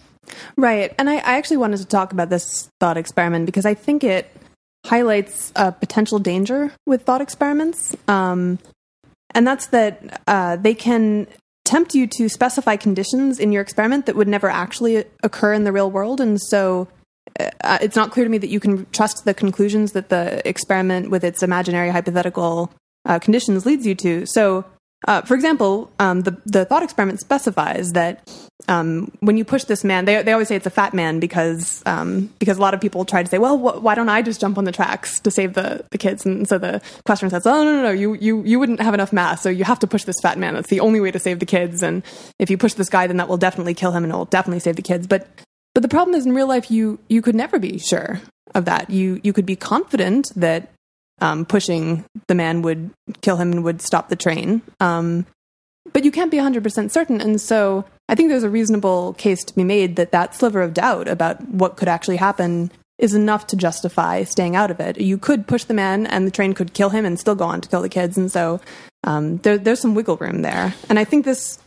Right. 0.56 0.96
And 0.98 1.10
I, 1.10 1.16
I 1.16 1.38
actually 1.38 1.58
wanted 1.58 1.78
to 1.78 1.86
talk 1.86 2.14
about 2.14 2.30
this 2.30 2.72
thought 2.80 2.96
experiment 2.96 3.46
because 3.46 3.66
I 3.66 3.74
think 3.74 4.04
it 4.04 4.32
highlights 4.86 5.52
a 5.56 5.72
potential 5.72 6.20
danger 6.20 6.72
with 6.86 7.04
thought 7.04 7.22
experiments. 7.22 7.96
Um, 8.08 8.60
and 9.32 9.46
that's 9.46 9.68
that 9.68 10.22
uh, 10.28 10.56
they 10.56 10.74
can 10.74 11.28
tempt 11.66 11.94
you 11.94 12.08
to 12.08 12.28
specify 12.30 12.76
conditions 12.76 13.40
in 13.40 13.52
your 13.52 13.62
experiment 13.62 14.08
that 14.08 14.16
would 14.16 14.28
never 14.28 14.50
actually 14.50 15.04
occur 15.22 15.54
in 15.54 15.66
the 15.66 15.72
real 15.72 15.92
world. 15.92 16.20
And 16.20 16.42
so 16.42 16.88
uh, 17.40 17.78
it's 17.82 17.96
not 17.96 18.12
clear 18.12 18.26
to 18.26 18.30
me 18.30 18.40
that 18.40 18.50
you 18.50 18.60
can 18.60 18.88
trust 18.92 19.26
the 19.26 19.34
conclusions 19.34 19.92
that 19.92 20.10
the 20.10 20.48
experiment 20.48 21.12
with 21.12 21.24
its 21.24 21.44
imaginary 21.44 21.90
hypothetical 21.90 22.72
uh, 23.06 23.20
conditions 23.20 23.66
leads 23.66 23.86
you 23.86 23.94
to. 23.96 24.26
So 24.26 24.66
uh, 25.08 25.22
for 25.22 25.34
example, 25.34 25.92
um, 26.00 26.22
the 26.22 26.38
the 26.46 26.66
thought 26.66 26.84
experiment 26.84 27.20
specifies 27.20 27.94
that 27.94 28.28
um, 28.68 29.12
when 29.22 29.38
you 29.38 29.46
push 29.46 29.64
this 29.64 29.84
man, 29.84 30.06
they 30.06 30.22
they 30.22 30.34
always 30.34 30.50
say 30.50 30.56
it's 30.56 30.66
a 30.66 30.72
fat 30.72 30.94
man 30.94 31.20
because 31.20 31.82
um, 31.86 32.30
because 32.40 32.58
a 32.58 32.62
lot 32.62 32.74
of 32.74 32.82
people 32.82 33.06
try 33.06 33.24
to 33.24 33.30
say, 33.30 33.38
well, 33.38 33.58
wh- 33.58 33.82
why 33.82 33.96
don't 33.96 34.10
I 34.10 34.22
just 34.22 34.42
jump 34.42 34.58
on 34.58 34.66
the 34.66 34.72
tracks 34.74 35.20
to 35.22 35.32
save 35.32 35.54
the, 35.54 35.86
the 35.92 35.98
kids? 35.98 36.26
And 36.26 36.48
so 36.48 36.58
the 36.58 36.82
question 37.06 37.30
says, 37.30 37.48
oh 37.48 37.64
no 37.64 37.76
no 37.78 37.82
no, 37.84 37.92
you 37.92 38.16
you 38.16 38.44
you 38.44 38.60
wouldn't 38.60 38.82
have 38.82 38.94
enough 38.94 39.14
mass, 39.14 39.42
so 39.42 39.50
you 39.50 39.64
have 39.64 39.80
to 39.80 39.88
push 39.88 40.04
this 40.04 40.20
fat 40.22 40.38
man. 40.38 40.54
That's 40.56 40.70
the 40.70 40.82
only 40.82 41.00
way 41.00 41.12
to 41.12 41.20
save 41.20 41.40
the 41.40 41.46
kids. 41.46 41.82
And 41.82 42.04
if 42.38 42.50
you 42.50 42.58
push 42.58 42.74
this 42.74 42.90
guy, 42.90 43.08
then 43.08 43.18
that 43.18 43.30
will 43.30 43.38
definitely 43.38 43.74
kill 43.74 43.92
him 43.92 44.04
and 44.04 44.12
it 44.12 44.16
will 44.16 44.26
definitely 44.26 44.60
save 44.60 44.76
the 44.76 44.82
kids. 44.82 45.08
But 45.08 45.28
but 45.74 45.82
the 45.82 45.90
problem 45.90 46.14
is 46.16 46.26
in 46.26 46.34
real 46.34 46.48
life, 46.48 46.70
you 46.70 47.00
you 47.08 47.22
could 47.22 47.36
never 47.36 47.58
be 47.58 47.78
sure 47.78 48.20
of 48.54 48.66
that. 48.66 48.90
You 48.90 49.22
you 49.24 49.32
could 49.32 49.46
be 49.46 49.56
confident 49.56 50.28
that 50.36 50.72
um, 51.22 51.46
pushing 51.46 52.06
the 52.28 52.36
man 52.36 52.62
would 52.62 52.92
kill 53.22 53.38
him 53.38 53.52
and 53.52 53.64
would 53.64 53.82
stop 53.82 54.10
the 54.10 54.16
train. 54.16 54.62
Um, 54.80 55.26
but 55.92 56.04
you 56.04 56.12
can't 56.12 56.32
be 56.32 56.38
100% 56.38 56.92
certain. 56.92 57.22
And 57.22 57.42
so 57.42 57.86
I 58.08 58.16
think 58.16 58.30
there's 58.30 58.44
a 58.44 58.50
reasonable 58.50 59.14
case 59.14 59.44
to 59.46 59.56
be 59.56 59.64
made 59.64 59.96
that 59.96 60.12
that 60.12 60.36
sliver 60.36 60.62
of 60.62 60.74
doubt 60.74 61.08
about 61.08 61.42
what 61.48 61.78
could 61.78 61.88
actually 61.88 62.18
happen 62.18 62.72
is 62.98 63.14
enough 63.14 63.48
to 63.48 63.56
justify 63.56 64.24
staying 64.24 64.56
out 64.56 64.72
of 64.72 64.80
it. 64.80 65.00
You 65.00 65.18
could 65.18 65.48
push 65.48 65.64
the 65.64 65.74
man 65.74 66.06
and 66.06 66.28
the 66.28 66.32
train 66.32 66.54
could 66.54 66.74
kill 66.74 66.90
him 66.90 67.06
and 67.06 67.20
still 67.20 67.36
go 67.36 67.46
on 67.46 67.62
to 67.62 67.70
kill 67.70 67.82
the 67.82 67.90
kids. 67.90 68.18
And 68.18 68.32
so 68.32 68.60
um, 69.06 69.38
there, 69.38 69.58
there's 69.58 69.80
some 69.80 69.96
wiggle 69.96 70.18
room 70.18 70.42
there. 70.42 70.74
And 70.90 71.00
I 71.00 71.06
think 71.06 71.26
this 71.26 71.60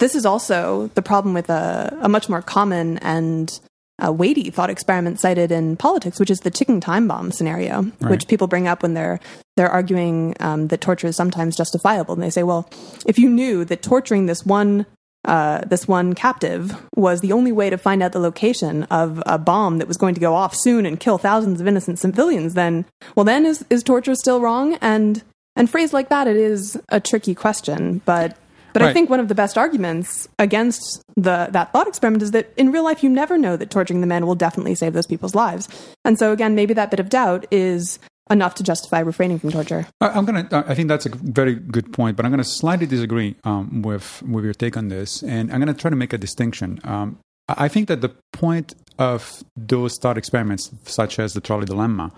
this 0.00 0.14
is 0.14 0.24
also 0.24 0.90
the 0.94 1.02
problem 1.02 1.34
with 1.34 1.50
a, 1.50 1.96
a 2.00 2.08
much 2.08 2.28
more 2.28 2.40
common 2.40 2.96
and 2.98 3.60
a 4.00 4.12
weighty 4.12 4.50
thought 4.50 4.70
experiment 4.70 5.20
cited 5.20 5.52
in 5.52 5.76
politics, 5.76 6.18
which 6.18 6.30
is 6.30 6.40
the 6.40 6.50
ticking 6.50 6.80
time 6.80 7.06
bomb 7.08 7.32
scenario, 7.32 7.82
right. 7.82 8.10
which 8.10 8.28
people 8.28 8.46
bring 8.46 8.66
up 8.66 8.82
when 8.82 8.94
they're 8.94 9.20
they're 9.56 9.70
arguing 9.70 10.34
um, 10.40 10.68
that 10.68 10.80
torture 10.80 11.08
is 11.08 11.16
sometimes 11.16 11.56
justifiable, 11.56 12.14
and 12.14 12.22
they 12.22 12.30
say, 12.30 12.42
well, 12.42 12.68
if 13.06 13.18
you 13.18 13.28
knew 13.28 13.64
that 13.64 13.82
torturing 13.82 14.26
this 14.26 14.44
one 14.44 14.86
uh, 15.26 15.60
this 15.66 15.86
one 15.86 16.14
captive 16.14 16.74
was 16.96 17.20
the 17.20 17.32
only 17.32 17.52
way 17.52 17.68
to 17.68 17.76
find 17.76 18.02
out 18.02 18.12
the 18.12 18.18
location 18.18 18.84
of 18.84 19.22
a 19.26 19.38
bomb 19.38 19.78
that 19.78 19.88
was 19.88 19.98
going 19.98 20.14
to 20.14 20.20
go 20.20 20.34
off 20.34 20.54
soon 20.54 20.86
and 20.86 20.98
kill 20.98 21.18
thousands 21.18 21.60
of 21.60 21.66
innocent 21.66 21.98
civilians, 21.98 22.54
then 22.54 22.86
well, 23.14 23.24
then 23.24 23.44
is 23.44 23.64
is 23.70 23.82
torture 23.82 24.14
still 24.14 24.40
wrong? 24.40 24.78
And 24.80 25.22
and 25.56 25.68
phrased 25.68 25.92
like 25.92 26.08
that, 26.08 26.26
it 26.26 26.36
is 26.36 26.80
a 26.88 27.00
tricky 27.00 27.34
question, 27.34 28.00
but 28.04 28.36
but 28.72 28.82
right. 28.82 28.90
I 28.90 28.92
think 28.92 29.10
one 29.10 29.20
of 29.20 29.28
the 29.28 29.34
best 29.34 29.58
arguments 29.58 30.28
against 30.38 31.02
the 31.16 31.48
that 31.50 31.72
thought 31.72 31.86
experiment 31.86 32.22
is 32.22 32.30
that 32.32 32.52
in 32.56 32.72
real 32.72 32.84
life 32.84 33.02
you 33.02 33.10
never 33.10 33.38
know 33.38 33.56
that 33.56 33.70
torturing 33.70 34.00
the 34.00 34.06
men 34.06 34.26
will 34.26 34.34
definitely 34.34 34.74
save 34.74 34.92
those 34.92 35.06
people's 35.06 35.34
lives. 35.34 35.68
And 36.04 36.18
so 36.18 36.32
again, 36.32 36.54
maybe 36.54 36.74
that 36.74 36.90
bit 36.90 37.00
of 37.00 37.08
doubt 37.08 37.46
is 37.50 37.98
enough 38.30 38.54
to 38.54 38.62
justify 38.62 39.00
refraining 39.00 39.38
from 39.38 39.50
torture. 39.50 39.86
I'm 40.00 40.24
gonna. 40.24 40.48
I 40.52 40.74
think 40.74 40.88
that's 40.88 41.06
a 41.06 41.10
very 41.10 41.54
good 41.54 41.92
point, 41.92 42.16
but 42.16 42.24
I'm 42.24 42.30
gonna 42.30 42.44
slightly 42.44 42.86
disagree 42.86 43.36
um, 43.44 43.82
with 43.82 44.22
with 44.22 44.44
your 44.44 44.54
take 44.54 44.76
on 44.76 44.88
this, 44.88 45.22
and 45.22 45.52
I'm 45.52 45.58
gonna 45.58 45.74
try 45.74 45.90
to 45.90 45.96
make 45.96 46.12
a 46.12 46.18
distinction. 46.18 46.80
Um, 46.84 47.18
I 47.48 47.68
think 47.68 47.88
that 47.88 48.00
the 48.00 48.12
point 48.32 48.74
of 48.98 49.42
those 49.56 49.98
thought 49.98 50.16
experiments, 50.16 50.70
such 50.84 51.18
as 51.18 51.32
the 51.32 51.40
trolley 51.40 51.66
dilemma, 51.66 52.12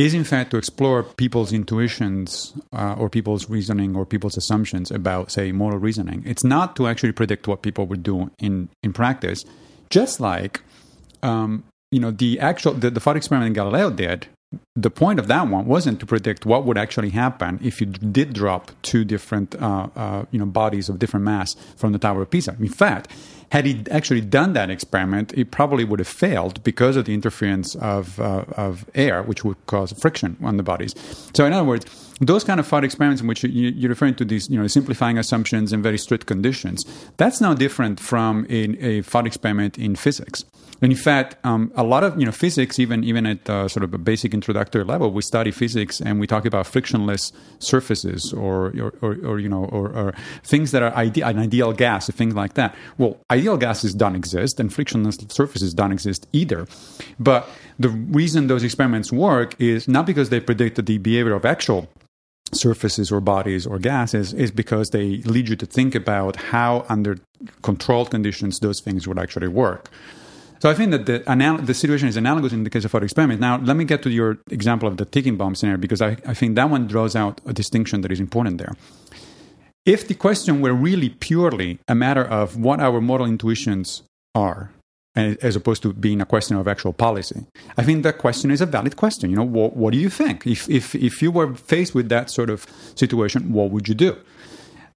is 0.00 0.14
in 0.14 0.24
fact 0.24 0.50
to 0.50 0.56
explore 0.56 1.02
people's 1.02 1.52
intuitions 1.52 2.54
uh, 2.72 2.94
or 2.98 3.10
people's 3.10 3.50
reasoning 3.50 3.94
or 3.94 4.06
people's 4.06 4.36
assumptions 4.36 4.90
about, 4.90 5.30
say, 5.30 5.52
moral 5.52 5.78
reasoning. 5.78 6.22
It's 6.24 6.44
not 6.44 6.74
to 6.76 6.86
actually 6.86 7.12
predict 7.12 7.46
what 7.46 7.62
people 7.62 7.86
would 7.86 8.02
do 8.02 8.30
in, 8.38 8.70
in 8.82 8.92
practice, 8.92 9.44
just 9.90 10.20
like 10.20 10.62
um, 11.22 11.64
you 11.90 12.00
know 12.00 12.10
the 12.10 12.40
actual 12.40 12.72
the, 12.72 12.90
the 12.90 13.00
thought 13.00 13.16
experiment 13.16 13.54
Galileo 13.54 13.90
did 13.90 14.28
the 14.74 14.90
point 14.90 15.20
of 15.20 15.28
that 15.28 15.46
one 15.48 15.66
wasn't 15.66 16.00
to 16.00 16.06
predict 16.06 16.44
what 16.44 16.64
would 16.64 16.76
actually 16.76 17.10
happen 17.10 17.60
if 17.62 17.80
you 17.80 17.86
did 17.86 18.32
drop 18.32 18.72
two 18.82 19.04
different 19.04 19.54
uh, 19.60 19.88
uh, 19.94 20.24
you 20.30 20.38
know 20.38 20.46
bodies 20.46 20.88
of 20.88 20.98
different 20.98 21.24
mass 21.24 21.54
from 21.76 21.92
the 21.92 21.98
Tower 21.98 22.22
of 22.22 22.30
Pisa. 22.30 22.56
In 22.58 22.68
fact, 22.68 23.08
had 23.50 23.66
he 23.66 23.84
actually 23.90 24.20
done 24.20 24.52
that 24.54 24.70
experiment, 24.70 25.32
it 25.34 25.50
probably 25.50 25.84
would 25.84 25.98
have 25.98 26.08
failed 26.08 26.62
because 26.62 26.96
of 26.96 27.04
the 27.04 27.14
interference 27.14 27.74
of 27.76 28.18
uh, 28.20 28.44
of 28.56 28.88
air, 28.94 29.22
which 29.22 29.44
would 29.44 29.56
cause 29.66 29.92
friction 29.92 30.36
on 30.42 30.56
the 30.56 30.62
bodies. 30.62 30.94
So, 31.34 31.44
in 31.44 31.52
other 31.52 31.64
words, 31.64 31.84
those 32.20 32.44
kind 32.44 32.60
of 32.60 32.66
thought 32.66 32.84
experiments 32.84 33.22
in 33.22 33.28
which 33.28 33.42
you, 33.42 33.86
are 33.86 33.88
referring 33.88 34.14
to 34.16 34.24
these, 34.24 34.48
you 34.50 34.60
know, 34.60 34.66
simplifying 34.66 35.18
assumptions 35.18 35.72
and 35.72 35.82
very 35.82 35.98
strict 35.98 36.26
conditions, 36.26 36.84
that's 37.16 37.40
now 37.40 37.54
different 37.54 37.98
from 37.98 38.46
a, 38.48 38.60
a 38.84 39.02
thought 39.02 39.26
experiment 39.26 39.78
in 39.78 39.96
physics. 39.96 40.44
And 40.82 40.92
in 40.92 40.98
fact, 40.98 41.36
um, 41.44 41.72
a 41.76 41.82
lot 41.82 42.04
of 42.04 42.18
you 42.18 42.24
know 42.24 42.32
physics, 42.32 42.78
even 42.78 43.04
even 43.04 43.26
at 43.26 43.48
uh, 43.50 43.68
sort 43.68 43.84
of 43.84 43.92
a 43.92 43.98
basic 43.98 44.32
introductory 44.32 44.84
level, 44.84 45.10
we 45.10 45.22
study 45.22 45.50
physics 45.50 46.00
and 46.00 46.18
we 46.18 46.26
talk 46.26 46.46
about 46.46 46.66
frictionless 46.66 47.32
surfaces 47.58 48.32
or 48.32 48.72
or, 48.78 48.94
or, 49.02 49.16
or 49.24 49.38
you 49.38 49.48
know 49.48 49.64
or, 49.66 49.90
or, 49.90 50.14
things 50.42 50.70
that 50.70 50.82
are 50.82 50.96
ide- 50.96 51.18
an 51.18 51.38
ideal 51.38 51.72
gas, 51.72 52.08
things 52.10 52.34
like 52.34 52.54
that. 52.54 52.74
Well, 52.96 53.18
ideal 53.40 53.56
gases 53.56 53.92
don't 53.94 54.16
exist, 54.22 54.60
and 54.60 54.72
frictionless 54.72 55.16
surfaces 55.28 55.70
don't 55.80 55.92
exist 55.92 56.26
either. 56.32 56.66
But 57.18 57.48
the 57.78 57.88
reason 57.88 58.46
those 58.46 58.64
experiments 58.68 59.10
work 59.28 59.48
is 59.58 59.88
not 59.88 60.04
because 60.06 60.28
they 60.28 60.40
predict 60.40 60.74
the 60.84 60.98
behavior 60.98 61.34
of 61.34 61.44
actual 61.44 61.88
surfaces 62.52 63.12
or 63.12 63.20
bodies 63.20 63.66
or 63.70 63.78
gases 63.78 64.26
is 64.44 64.50
because 64.50 64.90
they 64.90 65.08
lead 65.34 65.48
you 65.48 65.56
to 65.56 65.66
think 65.66 65.94
about 65.94 66.34
how 66.52 66.84
under 66.88 67.12
controlled 67.62 68.10
conditions 68.10 68.58
those 68.58 68.80
things 68.80 69.06
would 69.06 69.20
actually 69.24 69.46
work 69.46 69.88
so 70.60 70.68
I 70.68 70.74
think 70.74 70.90
that 70.90 71.06
the, 71.06 71.24
anal- 71.26 71.62
the 71.70 71.72
situation 71.72 72.06
is 72.06 72.18
analogous 72.18 72.52
in 72.52 72.64
the 72.64 72.70
case 72.70 72.84
of 72.84 72.94
our 72.94 73.02
experiment. 73.02 73.40
Now, 73.40 73.58
let 73.58 73.76
me 73.76 73.84
get 73.84 74.02
to 74.02 74.10
your 74.10 74.38
example 74.50 74.86
of 74.86 74.98
the 74.98 75.06
ticking 75.06 75.36
bomb 75.38 75.54
scenario 75.54 75.78
because 75.78 76.02
I, 76.02 76.18
I 76.26 76.34
think 76.34 76.54
that 76.56 76.68
one 76.68 76.86
draws 76.86 77.16
out 77.16 77.40
a 77.46 77.54
distinction 77.54 78.02
that 78.02 78.12
is 78.12 78.20
important 78.20 78.58
there. 78.58 78.74
If 79.86 80.06
the 80.06 80.14
question 80.14 80.60
were 80.60 80.74
really 80.74 81.08
purely 81.08 81.78
a 81.88 81.94
matter 81.94 82.24
of 82.24 82.56
what 82.56 82.80
our 82.80 83.00
moral 83.00 83.26
intuitions 83.26 84.02
are, 84.34 84.70
as 85.16 85.56
opposed 85.56 85.82
to 85.82 85.92
being 85.92 86.20
a 86.20 86.26
question 86.26 86.56
of 86.56 86.68
actual 86.68 86.92
policy. 86.92 87.44
I 87.76 87.82
think 87.82 88.04
that 88.04 88.18
question 88.18 88.50
is 88.50 88.60
a 88.60 88.66
valid 88.66 88.96
question. 88.96 89.28
You 89.30 89.36
know, 89.36 89.44
what, 89.44 89.76
what 89.76 89.92
do 89.92 89.98
you 89.98 90.08
think? 90.08 90.46
If, 90.46 90.68
if, 90.68 90.94
if 90.94 91.20
you 91.20 91.32
were 91.32 91.54
faced 91.54 91.94
with 91.94 92.08
that 92.10 92.30
sort 92.30 92.48
of 92.48 92.66
situation, 92.94 93.52
what 93.52 93.70
would 93.70 93.88
you 93.88 93.94
do? 93.94 94.16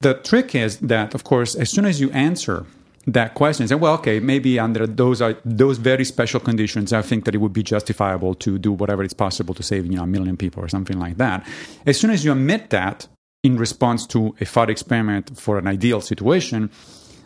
The 0.00 0.14
trick 0.14 0.55
is 0.55 0.79
that, 0.79 1.14
of 1.14 1.25
course, 1.25 1.55
as 1.55 1.71
soon 1.71 1.85
as 1.85 2.00
you 2.00 2.11
answer 2.12 2.64
that 3.07 3.35
question 3.35 3.69
say, 3.69 3.75
well, 3.75 3.95
okay, 3.95 4.19
maybe 4.21 4.59
under 4.59 4.87
those 4.87 5.21
are 5.21 5.37
those 5.45 5.79
very 5.79 6.05
special 6.05 6.41
conditions, 6.41 6.93
I 6.93 7.03
think 7.03 7.25
that 7.25 7.35
it 7.35 7.38
would 7.38 7.53
be 7.53 7.62
justifiable 7.62 8.35
to 8.37 8.59
do 8.59 8.73
whatever 8.73 9.03
it's 9.03 9.12
possible 9.12 9.55
to 9.55 9.62
save 9.62 9.85
you 9.87 9.97
know 9.97 10.05
a 10.05 10.07
million 10.07 10.37
people 10.37 10.62
or 10.62 10.69
something 10.69 10.99
like 10.99 11.19
that. 11.19 11.47
As 11.85 12.00
soon 12.00 12.11
as 12.11 12.25
you 12.25 12.33
admit 12.33 12.71
that 12.71 13.07
in 13.45 13.57
response 13.59 14.07
to 14.09 14.35
a 14.41 14.45
thought 14.45 14.71
experiment 14.71 15.39
for 15.39 15.59
an 15.59 15.69
ideal 15.69 16.01
situation, 16.01 16.71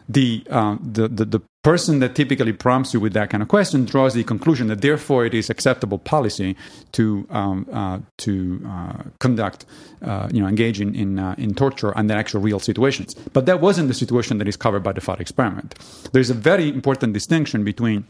the, 0.08 0.44
uh, 0.50 0.76
the, 0.82 1.08
the, 1.08 1.24
the 1.24 1.40
person 1.62 1.98
that 2.00 2.14
typically 2.14 2.52
prompts 2.52 2.94
you 2.94 3.00
with 3.00 3.12
that 3.12 3.30
kind 3.30 3.42
of 3.42 3.48
question 3.48 3.84
draws 3.84 4.14
the 4.14 4.24
conclusion 4.24 4.66
that 4.68 4.80
therefore 4.80 5.26
it 5.26 5.34
is 5.34 5.50
acceptable 5.50 5.98
policy 5.98 6.56
to 6.92 7.26
um, 7.30 7.66
uh, 7.72 7.98
to 8.16 8.60
uh, 8.66 9.02
conduct 9.18 9.66
uh, 10.02 10.28
you 10.32 10.40
know 10.40 10.48
engage 10.48 10.80
in 10.80 10.94
in, 10.94 11.18
uh, 11.18 11.34
in 11.36 11.54
torture 11.54 11.96
under 11.96 12.14
actual 12.14 12.40
real 12.40 12.58
situations. 12.58 13.14
But 13.32 13.46
that 13.46 13.60
wasn't 13.60 13.88
the 13.88 13.94
situation 13.94 14.38
that 14.38 14.48
is 14.48 14.56
covered 14.56 14.82
by 14.82 14.92
the 14.92 15.00
thought 15.00 15.20
experiment. 15.20 15.74
There's 16.12 16.30
a 16.30 16.34
very 16.34 16.68
important 16.68 17.12
distinction 17.12 17.64
between 17.64 18.06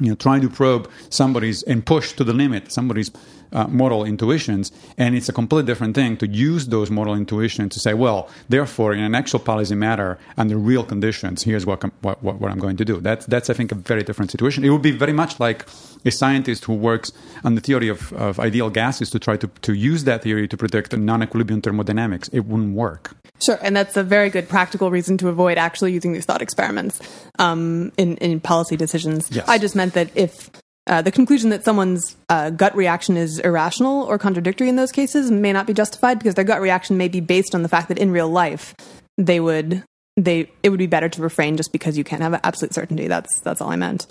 you 0.00 0.08
know, 0.08 0.14
trying 0.14 0.40
to 0.40 0.48
probe 0.48 0.90
somebody's 1.10 1.62
and 1.64 1.84
push 1.84 2.12
to 2.14 2.24
the 2.24 2.32
limit 2.32 2.72
somebody's 2.72 3.10
uh, 3.52 3.66
moral 3.66 4.04
intuitions, 4.04 4.72
and 4.96 5.16
it's 5.16 5.28
a 5.28 5.32
completely 5.32 5.66
different 5.66 5.94
thing 5.94 6.16
to 6.16 6.26
use 6.26 6.68
those 6.68 6.90
moral 6.90 7.14
intuitions 7.14 7.74
to 7.74 7.80
say, 7.80 7.94
well, 7.94 8.28
therefore, 8.48 8.92
in 8.92 9.00
an 9.00 9.14
actual 9.14 9.40
policy 9.40 9.74
matter 9.74 10.18
under 10.36 10.56
real 10.56 10.84
conditions, 10.84 11.42
here's 11.42 11.66
what, 11.66 11.82
what, 12.02 12.22
what, 12.22 12.50
I'm 12.50 12.58
going 12.58 12.76
to 12.76 12.84
do. 12.84 13.00
That's 13.00 13.26
that's 13.26 13.50
I 13.50 13.54
think 13.54 13.72
a 13.72 13.74
very 13.74 14.02
different 14.02 14.30
situation. 14.30 14.64
It 14.64 14.70
would 14.70 14.82
be 14.82 14.92
very 14.92 15.12
much 15.12 15.40
like 15.40 15.66
a 16.04 16.10
scientist 16.10 16.64
who 16.64 16.74
works 16.74 17.12
on 17.44 17.54
the 17.54 17.60
theory 17.60 17.88
of, 17.88 18.12
of 18.12 18.40
ideal 18.40 18.70
gases 18.70 19.10
to 19.10 19.18
try 19.18 19.36
to, 19.36 19.48
to 19.62 19.74
use 19.74 20.04
that 20.04 20.22
theory 20.22 20.48
to 20.48 20.56
predict 20.56 20.96
non-equilibrium 20.96 21.60
thermodynamics. 21.60 22.28
It 22.28 22.40
wouldn't 22.40 22.74
work. 22.74 23.16
Sure, 23.42 23.58
and 23.62 23.74
that's 23.74 23.96
a 23.96 24.02
very 24.02 24.28
good 24.28 24.48
practical 24.48 24.90
reason 24.90 25.16
to 25.18 25.28
avoid 25.28 25.56
actually 25.56 25.92
using 25.92 26.12
these 26.12 26.26
thought 26.26 26.42
experiments 26.42 27.00
um, 27.38 27.90
in 27.96 28.16
in 28.18 28.38
policy 28.38 28.76
decisions. 28.76 29.30
Yes. 29.30 29.48
I 29.48 29.58
just 29.58 29.74
meant 29.74 29.89
that 29.94 30.10
if 30.14 30.50
uh, 30.86 31.02
the 31.02 31.12
conclusion 31.12 31.50
that 31.50 31.64
someone's 31.64 32.16
uh, 32.28 32.50
gut 32.50 32.74
reaction 32.74 33.16
is 33.16 33.38
irrational 33.40 34.02
or 34.04 34.18
contradictory 34.18 34.68
in 34.68 34.76
those 34.76 34.92
cases 34.92 35.30
may 35.30 35.52
not 35.52 35.66
be 35.66 35.72
justified 35.72 36.18
because 36.18 36.34
their 36.34 36.44
gut 36.44 36.60
reaction 36.60 36.96
may 36.96 37.08
be 37.08 37.20
based 37.20 37.54
on 37.54 37.62
the 37.62 37.68
fact 37.68 37.88
that 37.88 37.98
in 37.98 38.10
real 38.10 38.28
life 38.28 38.74
they 39.18 39.40
would 39.40 39.84
they 40.16 40.50
it 40.62 40.70
would 40.70 40.78
be 40.78 40.86
better 40.86 41.08
to 41.08 41.22
refrain 41.22 41.56
just 41.56 41.72
because 41.72 41.96
you 41.96 42.04
can't 42.04 42.22
have 42.22 42.38
absolute 42.42 42.74
certainty. 42.74 43.06
That's 43.06 43.40
that's 43.40 43.60
all 43.60 43.70
I 43.70 43.76
meant. 43.76 44.06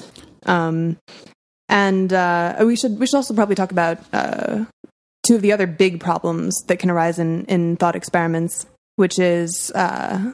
Um, 0.45 0.97
and 1.67 2.11
uh, 2.13 2.55
we 2.61 2.75
should 2.75 2.99
we 2.99 3.05
should 3.05 3.17
also 3.17 3.33
probably 3.33 3.55
talk 3.55 3.71
about 3.71 3.99
uh, 4.13 4.65
two 5.23 5.35
of 5.35 5.41
the 5.41 5.51
other 5.51 5.67
big 5.67 5.99
problems 5.99 6.55
that 6.67 6.77
can 6.77 6.89
arise 6.89 7.19
in 7.19 7.45
in 7.45 7.75
thought 7.77 7.95
experiments 7.95 8.65
which 8.99 9.17
is, 9.17 9.71
uh, 9.75 10.33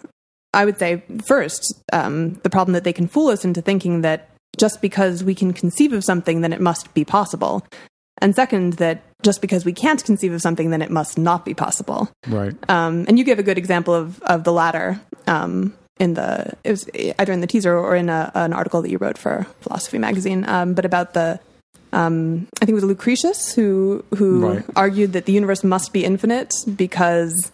I 0.51 0.65
would 0.65 0.79
say, 0.79 1.03
first, 1.27 1.83
um, 1.93 2.33
the 2.41 2.49
problem 2.49 2.73
that 2.73 2.83
they 2.83 2.93
can 2.93 3.07
fool 3.07 3.27
us 3.27 3.45
into 3.45 3.61
thinking 3.61 4.01
that 4.01 4.34
just 4.57 4.81
because 4.81 5.23
we 5.23 5.35
can 5.35 5.53
conceive 5.53 5.93
of 5.93 6.03
something, 6.03 6.41
then 6.41 6.53
it 6.53 6.61
must 6.61 6.93
be 6.93 7.03
possible. 7.03 7.65
And 8.19 8.33
second, 8.35 8.73
that 8.73 9.01
just 9.23 9.41
because 9.41 9.65
we 9.65 9.73
can't 9.73 10.03
conceive 10.03 10.31
of 10.31 10.41
something, 10.41 10.69
then 10.69 10.81
it 10.81 10.89
must 10.89 11.17
not 11.17 11.43
be 11.43 11.53
possible. 11.53 12.09
Right. 12.27 12.55
Um, 12.69 13.05
and 13.07 13.19
you 13.19 13.25
give 13.25 13.39
a 13.39 13.43
good 13.43 13.57
example 13.57 13.93
of, 13.93 14.21
of 14.23 14.45
the 14.45 14.53
latter 14.53 15.01
um, 15.27 15.73
in 15.99 16.13
the 16.13 16.53
it 16.63 16.71
was 16.71 16.89
either 16.95 17.31
in 17.31 17.41
the 17.41 17.47
teaser 17.47 17.77
or 17.77 17.95
in 17.95 18.09
a, 18.09 18.31
an 18.35 18.53
article 18.53 18.81
that 18.81 18.89
you 18.89 18.97
wrote 18.97 19.17
for 19.17 19.45
Philosophy 19.61 19.97
Magazine, 19.97 20.47
um, 20.47 20.73
but 20.73 20.85
about 20.85 21.13
the 21.13 21.39
um, 21.93 22.47
I 22.61 22.65
think 22.65 22.71
it 22.71 22.75
was 22.75 22.83
Lucretius 22.83 23.53
who 23.53 24.03
who 24.15 24.47
right. 24.47 24.65
argued 24.75 25.13
that 25.13 25.25
the 25.25 25.31
universe 25.31 25.63
must 25.63 25.93
be 25.93 26.03
infinite 26.03 26.53
because 26.75 27.51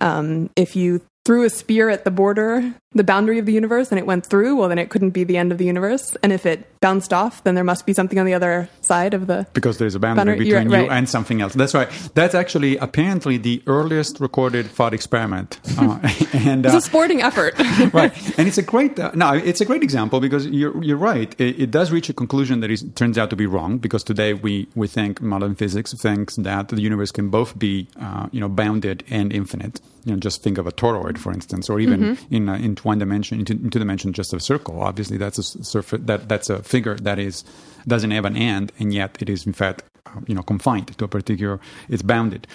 um, 0.00 0.50
if 0.56 0.76
you 0.76 1.00
threw 1.24 1.44
a 1.44 1.50
spear 1.50 1.90
at 1.90 2.04
the 2.04 2.10
border, 2.10 2.74
the 2.92 3.04
boundary 3.04 3.38
of 3.38 3.46
the 3.46 3.52
universe, 3.52 3.90
and 3.90 3.98
it 3.98 4.06
went 4.06 4.24
through, 4.24 4.56
well, 4.56 4.68
then 4.68 4.78
it 4.78 4.88
couldn't 4.88 5.10
be 5.10 5.22
the 5.22 5.36
end 5.36 5.52
of 5.52 5.58
the 5.58 5.66
universe. 5.66 6.16
And 6.22 6.32
if 6.32 6.46
it 6.46 6.66
bounced 6.80 7.12
off, 7.12 7.44
then 7.44 7.54
there 7.54 7.64
must 7.64 7.84
be 7.84 7.92
something 7.92 8.18
on 8.18 8.24
the 8.24 8.32
other 8.32 8.68
side 8.80 9.12
of 9.12 9.26
the 9.26 9.46
because 9.52 9.76
there's 9.78 9.94
a 9.94 10.00
boundary, 10.00 10.24
boundary 10.24 10.44
between 10.46 10.70
right, 10.70 10.84
you 10.84 10.90
and 10.90 11.08
something 11.08 11.42
else. 11.42 11.52
That's 11.52 11.74
right. 11.74 11.90
That's 12.14 12.34
actually 12.34 12.78
apparently 12.78 13.36
the 13.36 13.62
earliest 13.66 14.18
recorded 14.18 14.66
thought 14.66 14.94
experiment, 14.94 15.60
uh, 15.78 15.98
and 16.32 16.64
it's 16.64 16.74
uh, 16.74 16.78
a 16.78 16.80
sporting 16.80 17.20
effort, 17.20 17.54
right? 17.92 18.12
And 18.38 18.48
it's 18.48 18.58
a 18.58 18.62
great 18.62 18.98
uh, 18.98 19.12
no, 19.14 19.34
it's 19.34 19.60
a 19.60 19.66
great 19.66 19.82
example 19.82 20.20
because 20.20 20.46
you're 20.46 20.82
you're 20.82 20.96
right. 20.96 21.38
It, 21.38 21.60
it, 21.60 21.70
does 21.70 21.92
reach 21.92 22.08
a 22.08 22.14
conclusion 22.14 22.60
that 22.60 22.70
is 22.70 22.84
turns 22.94 23.18
out 23.18 23.30
to 23.30 23.36
be 23.36 23.46
wrong 23.46 23.78
because 23.78 24.02
today 24.02 24.32
we 24.32 24.68
we 24.74 24.88
think 24.88 25.20
modern 25.20 25.54
physics 25.54 25.92
thinks 25.92 26.36
that 26.36 26.68
the 26.68 26.80
universe 26.80 27.12
can 27.12 27.28
both 27.28 27.58
be 27.58 27.88
uh, 28.00 28.28
you 28.32 28.40
know 28.40 28.48
bounded 28.48 29.04
and 29.10 29.32
infinite 29.32 29.80
you 30.04 30.12
know, 30.12 30.18
just 30.18 30.42
think 30.42 30.58
of 30.58 30.66
a 30.66 30.72
toroid, 30.72 31.09
for 31.18 31.32
instance, 31.32 31.68
or 31.68 31.80
even 31.80 32.00
mm-hmm. 32.00 32.34
in 32.34 32.48
uh, 32.48 32.54
into 32.54 32.82
one 32.82 32.98
dimension, 32.98 33.38
into, 33.38 33.52
into 33.52 33.78
dimension, 33.78 34.12
just 34.12 34.32
a 34.32 34.40
circle. 34.40 34.82
Obviously, 34.82 35.16
that's 35.16 35.38
a 35.38 35.42
surface 35.42 36.00
that 36.04 36.28
that's 36.28 36.50
a 36.50 36.62
figure 36.62 36.96
that 36.96 37.18
is 37.18 37.44
doesn't 37.86 38.10
have 38.10 38.24
an 38.24 38.36
end, 38.36 38.72
and 38.78 38.92
yet 38.92 39.16
it 39.20 39.28
is 39.28 39.46
in 39.46 39.52
fact 39.52 39.82
uh, 40.06 40.20
you 40.26 40.34
know 40.34 40.42
confined 40.42 40.96
to 40.98 41.04
a 41.04 41.08
particular. 41.08 41.60
It's 41.88 42.02
bounded. 42.02 42.46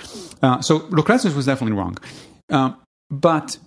Uh, 0.41 0.61
so 0.61 0.87
Lucretius 0.89 1.33
was 1.33 1.45
definitely 1.45 1.77
wrong, 1.77 1.97
uh, 2.49 2.73
but 3.09 3.57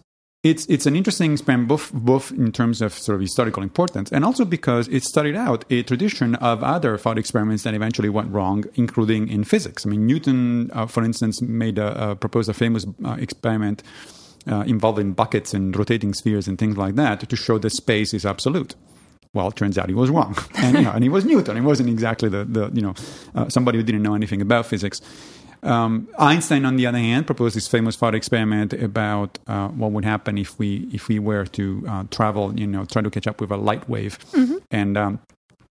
it's 0.45 0.67
it's 0.67 0.87
an 0.87 0.95
interesting 0.95 1.33
experiment 1.33 1.69
both 1.69 1.93
both 1.93 2.31
in 2.31 2.53
terms 2.53 2.81
of 2.81 2.93
sort 2.93 3.17
of 3.17 3.21
historical 3.21 3.63
importance 3.63 4.13
and 4.13 4.25
also 4.25 4.45
because 4.45 4.87
it 4.89 5.03
started 5.03 5.35
out 5.35 5.65
a 5.69 5.83
tradition 5.83 6.37
of 6.37 6.63
other 6.63 6.97
thought 6.97 7.19
experiments 7.19 7.65
that 7.65 7.75
eventually 7.75 8.09
went 8.09 8.31
wrong, 8.31 8.65
including 8.75 9.29
in 9.29 9.43
physics. 9.43 9.85
I 9.85 9.89
mean, 9.91 10.07
Newton, 10.07 10.71
uh, 10.73 10.87
for 10.87 11.03
instance, 11.03 11.43
made 11.43 11.79
a, 11.79 12.11
a 12.11 12.17
proposed 12.17 12.49
a 12.49 12.55
famous 12.55 12.87
uh, 13.05 13.17
experiment 13.19 13.83
uh, 14.49 14.63
involving 14.63 15.13
buckets 15.13 15.55
and 15.55 15.77
rotating 15.77 16.15
spheres 16.15 16.49
and 16.49 16.59
things 16.59 16.77
like 16.77 16.95
that 16.97 17.29
to 17.29 17.37
show 17.37 17.59
that 17.59 17.71
space 17.71 18.15
is 18.15 18.25
absolute. 18.25 18.75
Well, 19.35 19.49
it 19.49 19.57
turns 19.57 19.77
out 19.77 19.89
he 19.89 19.95
was 19.95 20.11
wrong, 20.11 20.37
and, 20.57 20.77
you 20.77 20.83
know, 20.83 20.91
and 20.91 21.03
he 21.03 21.11
was 21.11 21.25
Newton. 21.25 21.57
He 21.57 21.63
wasn't 21.63 21.91
exactly 21.91 22.29
the, 22.29 22.45
the 22.45 22.71
you 22.73 22.81
know 22.81 22.95
uh, 23.35 23.49
somebody 23.49 23.79
who 23.79 23.85
didn't 23.85 24.03
know 24.03 24.15
anything 24.15 24.41
about 24.41 24.67
physics. 24.67 25.01
Um, 25.63 26.09
Einstein, 26.19 26.65
on 26.65 26.77
the 26.77 26.87
other 26.87 26.99
hand, 26.99 27.27
proposed 27.27 27.57
this 27.57 27.67
famous 27.67 27.97
thought 27.97 28.15
experiment 28.15 28.73
about 28.73 29.39
uh, 29.47 29.69
what 29.69 29.91
would 29.93 30.05
happen 30.05 30.39
if 30.39 30.59
we 30.59 30.89
if 30.93 31.09
we 31.09 31.19
were 31.19 31.45
to 31.47 31.85
uh, 31.89 32.05
travel, 32.11 32.59
you 32.59 32.67
know, 32.67 32.85
try 32.85 33.03
to 33.03 33.11
catch 33.11 33.27
up 33.27 33.41
with 33.41 33.51
a 33.51 33.57
light 33.57 33.89
wave, 33.89 34.19
mm-hmm. 34.33 34.57
and 34.71 34.97
um, 34.97 35.21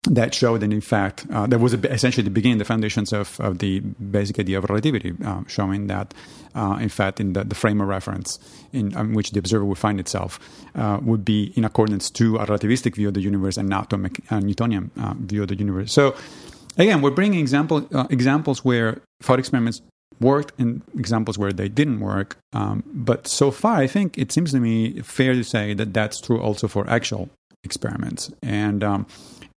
that 0.06 0.34
showed 0.34 0.60
that 0.60 0.72
in 0.72 0.80
fact 0.80 1.26
uh, 1.32 1.46
that 1.46 1.58
was 1.58 1.74
essentially 1.74 2.24
the 2.24 2.30
beginning, 2.30 2.58
the 2.58 2.64
foundations 2.64 3.12
of, 3.12 3.38
of 3.40 3.58
the 3.58 3.80
basic 3.80 4.38
idea 4.38 4.58
of 4.58 4.64
relativity, 4.64 5.12
uh, 5.24 5.42
showing 5.46 5.86
that 5.88 6.14
uh, 6.54 6.78
in 6.80 6.88
fact 6.88 7.20
in 7.20 7.32
the, 7.32 7.44
the, 7.44 7.54
frame 7.54 7.80
of 7.80 7.88
reference 7.88 8.38
in 8.72 8.96
um, 8.96 9.14
which 9.14 9.30
the 9.32 9.38
observer 9.38 9.64
would 9.64 9.78
find 9.78 10.00
itself 10.00 10.38
uh, 10.74 10.98
would 11.02 11.24
be 11.24 11.52
in 11.56 11.64
accordance 11.64 12.10
to 12.10 12.36
a 12.36 12.46
relativistic 12.46 12.94
view 12.94 13.08
of 13.08 13.14
the 13.14 13.20
universe 13.20 13.56
and 13.56 13.68
not 13.68 13.90
to 13.90 14.10
a, 14.30 14.40
Newtonian 14.40 14.90
view 15.20 15.42
of 15.42 15.48
the 15.48 15.56
universe. 15.56 15.92
So 15.92 16.14
again, 16.78 17.02
we're 17.02 17.10
bringing 17.10 17.40
example, 17.40 17.86
uh, 17.92 18.06
examples 18.10 18.64
where 18.64 19.00
thought 19.22 19.38
experiments 19.38 19.82
worked 20.20 20.58
and 20.58 20.82
examples 20.98 21.38
where 21.38 21.52
they 21.52 21.68
didn't 21.68 22.00
work. 22.00 22.38
Um, 22.52 22.82
but 22.86 23.26
so 23.26 23.50
far, 23.50 23.76
I 23.76 23.86
think 23.86 24.16
it 24.16 24.32
seems 24.32 24.52
to 24.52 24.60
me 24.60 25.00
fair 25.02 25.34
to 25.34 25.44
say 25.44 25.74
that 25.74 25.92
that's 25.92 26.20
true 26.20 26.40
also 26.40 26.68
for 26.68 26.88
actual 26.88 27.28
experiments. 27.64 28.32
And 28.42 28.82
um, 28.82 29.06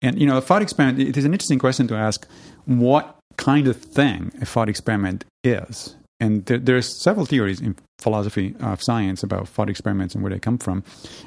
and 0.02 0.20
you 0.20 0.26
know, 0.26 0.38
a 0.38 0.42
thought 0.42 0.62
experiment. 0.62 1.00
It 1.00 1.18
is 1.18 1.26
an 1.26 1.34
interesting 1.34 1.60
question 1.60 1.88
to 1.88 1.96
ask: 1.96 2.28
what 2.66 3.18
kind 3.38 3.68
of 3.68 3.78
thing 3.78 4.32
a 4.42 4.46
thought 4.46 4.70
experiment 4.70 5.26
is? 5.44 5.96
And 6.22 6.46
there, 6.48 6.58
there's 6.58 7.02
several 7.02 7.26
theories 7.26 7.62
in 7.62 7.78
philosophy 7.98 8.56
of 8.60 8.84
science 8.84 9.24
about 9.24 9.48
thought 9.48 9.70
experiments 9.70 10.14
and 10.14 10.22
where 10.22 10.32
they 10.32 10.40
come 10.40 10.58
from. 10.58 10.84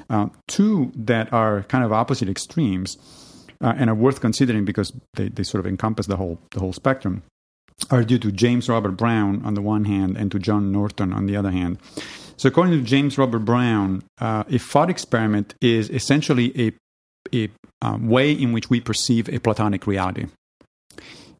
Uh, 0.09 0.27
two 0.47 0.91
that 0.95 1.33
are 1.33 1.63
kind 1.63 1.83
of 1.83 1.91
opposite 1.91 2.29
extremes 2.29 2.97
uh, 3.59 3.73
and 3.75 3.89
are 3.89 3.95
worth 3.95 4.21
considering 4.21 4.65
because 4.65 4.93
they, 5.15 5.29
they 5.29 5.43
sort 5.43 5.59
of 5.59 5.67
encompass 5.67 6.05
the 6.05 6.17
whole 6.17 6.39
the 6.51 6.59
whole 6.59 6.73
spectrum 6.73 7.23
are 7.89 8.03
due 8.03 8.19
to 8.19 8.31
James 8.31 8.69
Robert 8.69 8.91
Brown 8.91 9.41
on 9.43 9.55
the 9.55 9.61
one 9.61 9.85
hand 9.85 10.17
and 10.17 10.31
to 10.31 10.39
John 10.39 10.71
Norton 10.71 11.11
on 11.11 11.25
the 11.25 11.35
other 11.35 11.51
hand. 11.51 11.79
So, 12.37 12.47
according 12.47 12.77
to 12.79 12.83
James 12.83 13.17
Robert 13.17 13.39
Brown, 13.39 14.03
uh, 14.19 14.43
a 14.49 14.57
thought 14.57 14.89
experiment 14.89 15.55
is 15.61 15.89
essentially 15.89 16.51
a, 16.59 16.71
a 17.33 17.49
um, 17.81 18.07
way 18.07 18.31
in 18.31 18.53
which 18.53 18.69
we 18.69 18.79
perceive 18.79 19.27
a 19.29 19.39
Platonic 19.39 19.87
reality. 19.87 20.27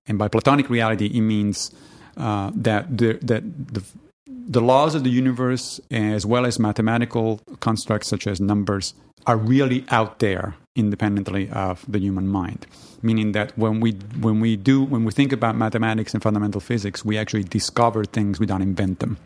And 0.06 0.18
by 0.18 0.28
Platonic 0.28 0.70
reality, 0.70 1.06
it 1.06 1.22
means 1.22 1.74
uh, 2.18 2.52
that 2.56 2.98
the, 2.98 3.20
that 3.22 3.44
the, 3.74 3.84
the 4.26 4.62
laws 4.62 4.96
of 4.96 5.04
the 5.04 5.10
universe, 5.10 5.80
as 5.90 6.26
well 6.26 6.46
as 6.46 6.60
mathematical 6.60 7.40
constructs 7.60 8.08
such 8.08 8.28
as 8.28 8.42
numbers, 8.42 8.94
are 9.26 9.38
really 9.38 9.86
out 9.90 10.20
there 10.20 10.56
independently 10.76 11.50
of 11.52 11.86
the 11.88 12.00
human 12.00 12.28
mind 12.28 12.66
meaning 13.04 13.34
that 13.34 13.56
when 13.58 13.80
we 13.80 13.92
when 14.20 14.40
we 14.40 14.56
do 14.56 14.82
when 14.82 15.04
we 15.04 15.12
think 15.12 15.32
about 15.32 15.56
mathematics 15.56 16.14
and 16.14 16.24
fundamental 16.24 16.60
physics 16.60 17.06
we 17.06 17.18
actually 17.18 17.44
discover 17.44 18.04
things 18.06 18.40
we 18.40 18.46
don't 18.46 18.62
invent 18.62 19.00
them 19.00 19.18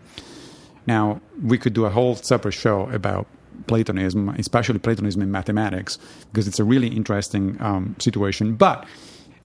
now 0.88 1.22
we 1.42 1.58
could 1.58 1.74
do 1.74 1.86
a 1.86 1.90
whole 1.90 2.16
separate 2.16 2.54
show 2.54 2.90
about 2.90 3.28
platonism 3.68 4.30
especially 4.30 4.80
platonism 4.80 5.22
in 5.22 5.32
mathematics 5.32 5.98
because 6.32 6.48
it's 6.48 6.60
a 6.60 6.64
really 6.64 6.88
interesting 6.88 7.58
um, 7.60 7.96
situation. 8.00 8.56
But 8.56 8.86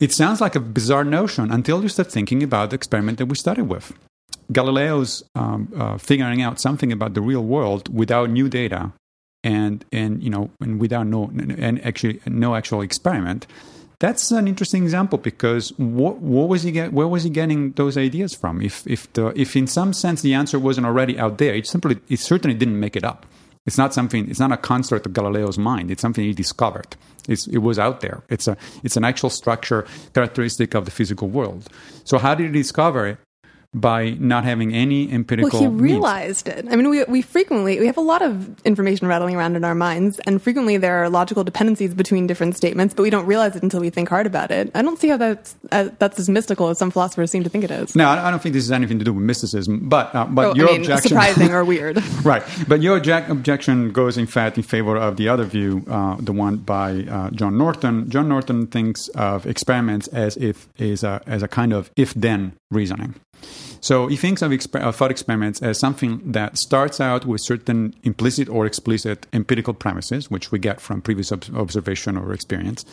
it 0.01 0.13
sounds 0.13 0.41
like 0.41 0.57
a 0.57 0.61
bizarre 0.61 1.05
notion 1.05 1.51
until 1.51 1.83
you 1.83 1.89
start 1.89 2.11
thinking 2.11 2.43
about 2.43 2.71
the 2.71 2.77
experiment 2.77 3.19
that 3.19 3.27
we 3.27 3.37
started 3.37 3.69
with. 3.69 3.93
Galileo's 4.53 5.23
um, 5.35 5.73
uh, 5.77 5.99
figuring 5.99 6.43
out 6.43 6.61
something 6.61 6.93
about 6.93 7.15
the 7.15 7.21
real 7.21 7.45
world 7.45 7.95
without 7.95 8.31
new 8.31 8.49
data 8.49 8.93
and 9.45 9.85
and 9.93 10.23
you 10.23 10.31
know 10.31 10.51
and 10.61 10.81
without 10.81 11.07
no 11.07 11.31
and 11.35 11.85
actually 11.85 12.21
no 12.27 12.55
actual 12.55 12.81
experiment 12.81 13.47
that's 14.03 14.33
an 14.33 14.49
interesting 14.49 14.83
example 14.83 15.17
because 15.17 15.73
what, 15.79 16.17
what 16.17 16.49
was 16.49 16.65
he 16.65 16.73
get, 16.73 16.93
where 16.93 17.07
was 17.07 17.23
he 17.23 17.31
getting 17.31 17.71
those 17.75 17.97
ideas 17.97 18.35
from? 18.35 18.61
If 18.61 18.85
if 18.85 19.13
the 19.13 19.27
if 19.41 19.55
in 19.55 19.69
some 19.69 19.93
sense 19.93 20.23
the 20.23 20.35
answer 20.35 20.59
wasn't 20.59 20.87
already 20.89 21.17
out 21.21 21.39
there 21.39 21.55
it 21.55 21.69
simply 21.69 22.01
it 22.09 22.19
certainly 22.19 22.57
didn't 22.57 22.81
make 22.81 22.97
it 22.97 23.05
up 23.05 23.27
it's 23.67 23.79
not 23.79 23.95
something 23.95 24.29
it's 24.29 24.41
not 24.41 24.53
a 24.53 24.57
construct 24.57 25.07
of 25.07 25.13
galileo's 25.13 25.59
mind. 25.59 25.91
It's 25.91 26.03
something 26.03 26.25
he 26.25 26.33
discovered. 26.33 26.97
It's, 27.29 27.47
it 27.47 27.59
was 27.59 27.79
out 27.79 28.01
there. 28.01 28.23
It's 28.29 28.49
a 28.49 28.57
it's 28.83 28.97
an 28.97 29.05
actual 29.05 29.31
structure 29.31 29.87
characteristic 30.15 30.75
of 30.75 30.85
the 30.85 30.91
physical 30.91 31.29
world. 31.29 31.69
So 32.05 32.19
how 32.19 32.35
did 32.35 32.47
he 32.47 32.53
discover 32.53 33.07
it 33.07 33.19
by 33.75 34.11
not 34.21 34.45
having 34.45 34.75
any 34.75 35.11
empirical. 35.11 35.61
Well, 35.61 35.71
he 35.71 35.77
realized 35.77 36.47
it. 36.47 36.67
I 36.71 36.77
mean, 36.77 36.91
we 36.91 37.05
we 37.05 37.23
frequently 37.23 37.81
we 37.81 37.87
have 37.87 37.97
a 37.97 38.03
lot 38.03 38.21
of 38.21 38.61
information 38.65 39.07
rattling 39.07 39.35
around 39.35 39.57
in 39.57 39.65
our 39.65 39.75
minds, 39.75 40.19
and 40.27 40.43
frequently 40.43 40.77
there 40.77 41.03
are 41.03 41.09
logical 41.09 41.43
dependencies 41.43 41.95
between 41.95 42.27
different 42.27 42.57
statements, 42.57 42.93
but 42.93 43.03
we 43.03 43.09
don't 43.09 43.25
realize 43.25 43.57
it 43.57 43.63
until 43.63 43.81
we 43.81 43.89
think 43.89 44.11
hard 44.11 44.27
about 44.27 44.51
it. 44.51 44.71
I 44.75 44.83
don't 44.83 44.99
see 44.99 45.09
how 45.09 45.17
that's 45.17 45.57
uh, 45.71 45.89
that's 45.99 46.19
as 46.19 46.29
mystical 46.29 46.69
as 46.69 46.79
some 46.79 46.91
philosophers 46.91 47.31
seem 47.31 47.45
to 47.45 47.49
think 47.49 47.65
it 47.65 47.71
is. 47.71 47.97
No, 47.97 48.09
I 48.09 48.31
don't 48.31 48.43
think 48.43 48.53
this 48.53 48.65
has 48.65 48.73
anything 48.73 48.99
to 48.99 49.05
do 49.05 49.13
with 49.15 49.25
mysticism. 49.25 49.89
But 49.89 50.15
uh, 50.15 50.27
but 50.27 50.49
oh, 50.49 50.55
your 50.55 50.69
I 50.69 50.73
mean, 50.73 50.81
objection 50.83 51.09
surprising 51.09 51.53
or 51.53 51.65
weird, 51.73 52.03
right? 52.25 52.43
But 52.69 52.83
your 52.83 52.99
object, 52.99 53.31
objection 53.31 53.91
goes 53.93 54.19
in 54.19 54.27
fact 54.27 54.59
in 54.59 54.65
favor 54.65 54.97
of 54.99 55.17
the 55.17 55.29
other 55.29 55.45
view, 55.45 55.83
uh, 55.89 56.17
the 56.19 56.33
one 56.33 56.57
by 56.59 57.07
uh, 57.11 57.31
John 57.31 57.57
Norton. 57.57 58.11
John 58.11 58.29
Norton 58.29 58.67
thinks 58.67 59.09
of 59.09 59.47
experiments 59.47 60.09
as 60.09 60.37
if 60.37 60.69
is 60.77 61.03
a 61.03 61.23
as 61.27 61.43
a 61.43 61.49
kind 61.49 61.73
of 61.73 61.91
if 61.97 62.13
then 62.13 62.53
reasoning. 62.71 63.15
So 63.83 64.07
he 64.07 64.17
thinks 64.17 64.43
of 64.43 64.53
exper- 64.53 64.95
thought 64.95 65.11
experiments 65.11 65.61
as 65.61 65.79
something 65.79 66.23
that 66.33 66.57
starts 66.57 67.01
out 67.01 67.27
with 67.27 67.41
certain 67.43 67.95
implicit 68.05 68.49
or 68.49 68.65
explicit 68.65 69.27
empirical 69.33 69.75
premises, 69.75 70.31
which 70.31 70.53
we 70.53 70.61
get 70.61 70.81
from 70.81 71.03
previous 71.03 71.33
ob- 71.33 71.45
observation 71.55 72.17
or 72.17 72.33
experience. 72.33 72.85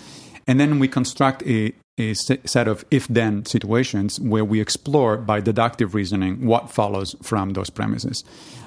And 0.48 0.60
then 0.60 0.80
we 0.80 0.88
construct 0.88 1.44
a, 1.44 1.74
a 2.00 2.16
set 2.16 2.68
of 2.68 2.84
if 2.90 3.08
then 3.08 3.46
situations 3.46 4.20
where 4.20 4.44
we 4.44 4.60
explore 4.60 5.18
by 5.18 5.42
deductive 5.42 5.94
reasoning 5.94 6.44
what 6.44 6.72
follows 6.72 7.16
from 7.22 7.54
those 7.54 7.70
premises. 7.70 8.24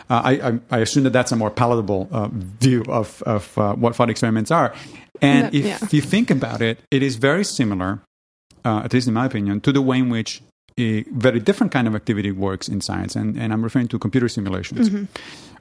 Uh, 0.09 0.23
I, 0.25 0.33
I, 0.33 0.61
I, 0.71 0.79
assume 0.79 1.05
that 1.05 1.13
that's 1.13 1.33
a 1.33 1.37
more 1.37 1.51
palatable 1.51 2.09
uh, 2.13 2.29
view 2.31 2.85
of, 2.89 3.21
of 3.23 3.59
uh, 3.59 3.75
what 3.75 3.97
thought 3.97 4.11
experiments 4.11 4.53
are. 4.53 4.73
And 5.21 5.53
if 5.53 5.65
yeah. 5.65 5.79
you 5.91 6.03
think 6.03 6.31
about 6.31 6.63
it, 6.63 6.79
it 6.91 7.03
is 7.03 7.17
very 7.17 7.45
similar, 7.45 8.03
uh, 8.65 8.83
at 8.85 8.93
least 8.93 9.09
in 9.09 9.15
my 9.15 9.27
opinion, 9.27 9.61
to 9.63 9.73
the 9.73 9.83
way 9.83 9.99
in 9.99 10.09
which 10.09 10.43
a 10.79 11.03
very 11.03 11.41
different 11.41 11.73
kind 11.73 11.87
of 11.87 11.95
activity 11.95 12.33
works 12.33 12.69
in 12.69 12.81
science, 12.81 13.17
and, 13.17 13.37
and 13.37 13.53
I'm 13.53 13.63
referring 13.63 13.89
to 13.89 13.99
computer 13.99 14.29
simulations. 14.29 14.89
Mm-hmm. 14.89 15.05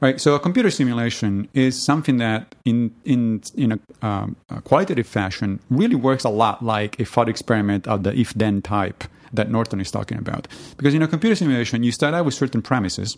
Right. 0.01 0.19
So 0.19 0.33
a 0.33 0.39
computer 0.39 0.71
simulation 0.71 1.47
is 1.53 1.81
something 1.81 2.17
that, 2.17 2.55
in 2.65 2.91
in 3.05 3.43
in 3.55 3.73
a, 3.73 4.05
um, 4.05 4.35
a, 4.49 4.61
qualitative 4.61 5.05
fashion, 5.05 5.59
really 5.69 5.95
works 5.95 6.23
a 6.23 6.29
lot 6.29 6.63
like 6.63 6.99
a 6.99 7.05
thought 7.05 7.29
experiment 7.29 7.87
of 7.87 8.03
the 8.03 8.13
if-then 8.17 8.63
type 8.63 9.03
that 9.31 9.49
Norton 9.49 9.79
is 9.79 9.91
talking 9.91 10.17
about. 10.17 10.47
Because 10.75 10.93
in 10.93 11.01
a 11.01 11.07
computer 11.07 11.35
simulation, 11.35 11.83
you 11.83 11.91
start 11.91 12.13
out 12.13 12.25
with 12.25 12.33
certain 12.33 12.61
premises 12.61 13.17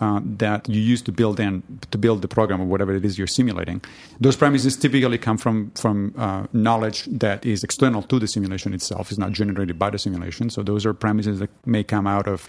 uh, 0.00 0.20
that 0.24 0.68
you 0.68 0.80
use 0.80 1.02
to 1.02 1.12
build 1.12 1.38
in 1.38 1.62
to 1.90 1.98
build 1.98 2.22
the 2.22 2.28
program 2.28 2.60
or 2.60 2.64
whatever 2.64 2.94
it 2.94 3.04
is 3.04 3.18
you're 3.18 3.26
simulating. 3.26 3.82
Those 4.18 4.36
premises 4.36 4.76
typically 4.76 5.18
come 5.18 5.38
from 5.38 5.70
from 5.72 6.14
uh, 6.16 6.46
knowledge 6.52 7.04
that 7.06 7.44
is 7.44 7.62
external 7.62 8.02
to 8.02 8.18
the 8.18 8.26
simulation 8.26 8.72
itself. 8.74 9.10
It's 9.10 9.18
not 9.18 9.32
generated 9.32 9.78
by 9.78 9.90
the 9.90 9.98
simulation. 9.98 10.50
So 10.50 10.62
those 10.62 10.86
are 10.86 10.94
premises 10.94 11.38
that 11.40 11.50
may 11.66 11.84
come 11.84 12.06
out 12.06 12.26
of 12.26 12.48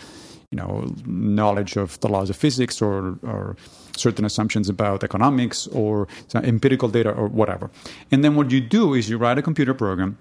you 0.51 0.57
know 0.57 0.93
knowledge 1.05 1.75
of 1.77 1.99
the 1.99 2.07
laws 2.07 2.29
of 2.29 2.35
physics 2.35 2.81
or, 2.81 3.17
or 3.23 3.55
certain 3.97 4.25
assumptions 4.25 4.69
about 4.69 5.03
economics 5.03 5.67
or 5.67 6.07
empirical 6.33 6.89
data 6.89 7.11
or 7.11 7.27
whatever. 7.27 7.69
And 8.11 8.23
then 8.23 8.35
what 8.35 8.51
you 8.51 8.61
do 8.61 8.93
is 8.93 9.09
you 9.09 9.17
write 9.17 9.37
a 9.37 9.41
computer 9.41 9.73
program 9.73 10.17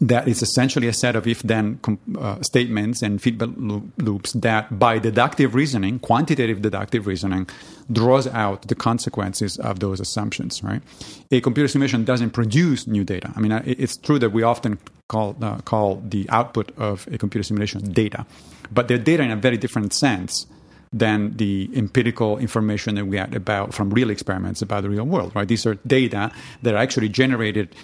that 0.00 0.26
is 0.26 0.40
essentially 0.42 0.88
a 0.88 0.92
set 0.92 1.14
of 1.14 1.26
if 1.26 1.42
then 1.42 1.78
uh, 2.18 2.40
statements 2.42 3.02
and 3.02 3.20
feedback 3.20 3.50
loops 3.98 4.32
that, 4.32 4.78
by 4.78 4.98
deductive 4.98 5.54
reasoning, 5.54 5.98
quantitative 5.98 6.62
deductive 6.62 7.06
reasoning, 7.06 7.46
draws 7.92 8.26
out 8.28 8.66
the 8.68 8.74
consequences 8.74 9.58
of 9.58 9.80
those 9.80 10.00
assumptions, 10.00 10.62
right? 10.62 10.82
A 11.30 11.40
computer 11.40 11.68
simulation 11.68 12.04
doesn't 12.04 12.30
produce 12.30 12.86
new 12.86 13.04
data. 13.04 13.30
I 13.36 13.40
mean, 13.40 13.52
it's 13.66 13.98
true 13.98 14.18
that 14.20 14.30
we 14.30 14.42
often 14.42 14.78
call, 15.08 15.36
uh, 15.42 15.58
call 15.58 16.02
the 16.08 16.26
output 16.30 16.72
of 16.78 17.06
a 17.12 17.18
computer 17.18 17.42
simulation 17.42 17.92
data, 17.92 18.24
but 18.72 18.88
they're 18.88 18.96
data 18.96 19.22
in 19.22 19.30
a 19.30 19.36
very 19.36 19.58
different 19.58 19.92
sense 19.92 20.46
than 20.92 21.36
the 21.36 21.70
empirical 21.74 22.38
information 22.38 22.94
that 22.94 23.04
we 23.04 23.16
get 23.16 23.34
about 23.34 23.74
from 23.74 23.90
real 23.90 24.10
experiments 24.10 24.62
about 24.62 24.82
the 24.82 24.90
real 24.90 25.04
world, 25.04 25.30
right? 25.36 25.46
These 25.46 25.66
are 25.66 25.74
data 25.86 26.32
that 26.62 26.74
are 26.74 26.78
actually 26.78 27.10
generated 27.10 27.74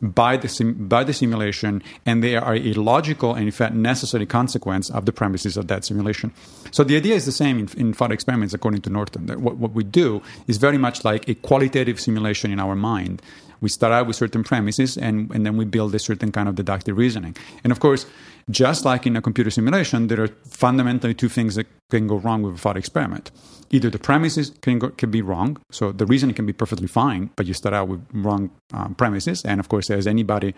by 0.00 0.36
the, 0.36 0.48
sim- 0.48 0.88
by 0.88 1.04
the 1.04 1.12
simulation, 1.12 1.82
and 2.04 2.22
they 2.22 2.36
are 2.36 2.54
a 2.54 2.72
logical 2.74 3.34
and, 3.34 3.44
in 3.44 3.52
fact, 3.52 3.74
necessary 3.74 4.26
consequence 4.26 4.90
of 4.90 5.06
the 5.06 5.12
premises 5.12 5.56
of 5.56 5.68
that 5.68 5.84
simulation. 5.84 6.32
So 6.72 6.82
the 6.84 6.96
idea 6.96 7.14
is 7.14 7.26
the 7.26 7.32
same 7.32 7.58
in, 7.58 7.68
in 7.76 7.92
thought 7.92 8.10
experiments, 8.10 8.54
according 8.54 8.82
to 8.82 8.90
Norton. 8.90 9.26
That 9.26 9.40
what, 9.40 9.56
what 9.56 9.72
we 9.72 9.84
do 9.84 10.20
is 10.48 10.56
very 10.58 10.78
much 10.78 11.04
like 11.04 11.28
a 11.28 11.34
qualitative 11.34 12.00
simulation 12.00 12.50
in 12.50 12.58
our 12.58 12.74
mind. 12.74 13.22
We 13.64 13.70
start 13.70 13.94
out 13.94 14.06
with 14.06 14.16
certain 14.16 14.44
premises, 14.44 14.98
and, 14.98 15.30
and 15.34 15.46
then 15.46 15.56
we 15.56 15.64
build 15.64 15.94
a 15.94 15.98
certain 15.98 16.30
kind 16.30 16.48
of 16.50 16.54
deductive 16.54 16.98
reasoning. 16.98 17.34
And 17.64 17.70
of 17.72 17.80
course, 17.80 18.04
just 18.50 18.84
like 18.84 19.06
in 19.06 19.16
a 19.16 19.22
computer 19.22 19.50
simulation, 19.50 20.08
there 20.08 20.22
are 20.22 20.28
fundamentally 20.46 21.14
two 21.14 21.30
things 21.30 21.54
that 21.54 21.66
can 21.90 22.06
go 22.06 22.16
wrong 22.16 22.42
with 22.42 22.56
a 22.56 22.58
thought 22.58 22.76
experiment 22.76 23.30
either 23.70 23.90
the 23.90 23.98
premises 23.98 24.52
can, 24.60 24.78
go, 24.78 24.90
can 24.90 25.10
be 25.10 25.22
wrong, 25.22 25.56
so 25.70 25.90
the 25.90 26.06
reasoning 26.06 26.34
can 26.34 26.46
be 26.46 26.52
perfectly 26.52 26.86
fine, 26.86 27.30
but 27.36 27.46
you 27.46 27.54
start 27.54 27.74
out 27.74 27.88
with 27.88 28.00
wrong 28.12 28.50
um, 28.72 28.94
premises. 28.94 29.42
And 29.44 29.58
of 29.58 29.68
course, 29.68 29.90
as 29.90 30.06
anybody 30.06 30.54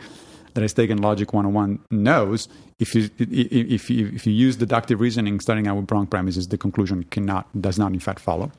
that 0.55 0.63
has 0.63 0.75
taken 0.75 0.99
Logic 0.99 1.33
101 1.33 1.79
knows, 1.91 2.49
if 2.79 2.95
you, 2.95 3.09
if, 3.19 3.89
you, 3.89 4.11
if 4.15 4.27
you 4.27 4.33
use 4.33 4.57
deductive 4.57 5.01
reasoning 5.01 5.41
starting 5.41 5.67
out 5.67 5.77
with 5.77 5.91
wrong 5.91 6.07
premises, 6.07 6.49
the 6.49 6.59
conclusion 6.59 7.05
cannot, 7.05 7.47
does 7.59 7.79
not 7.79 7.93
in 7.93 8.01
fact 8.01 8.21
follow. 8.21 8.51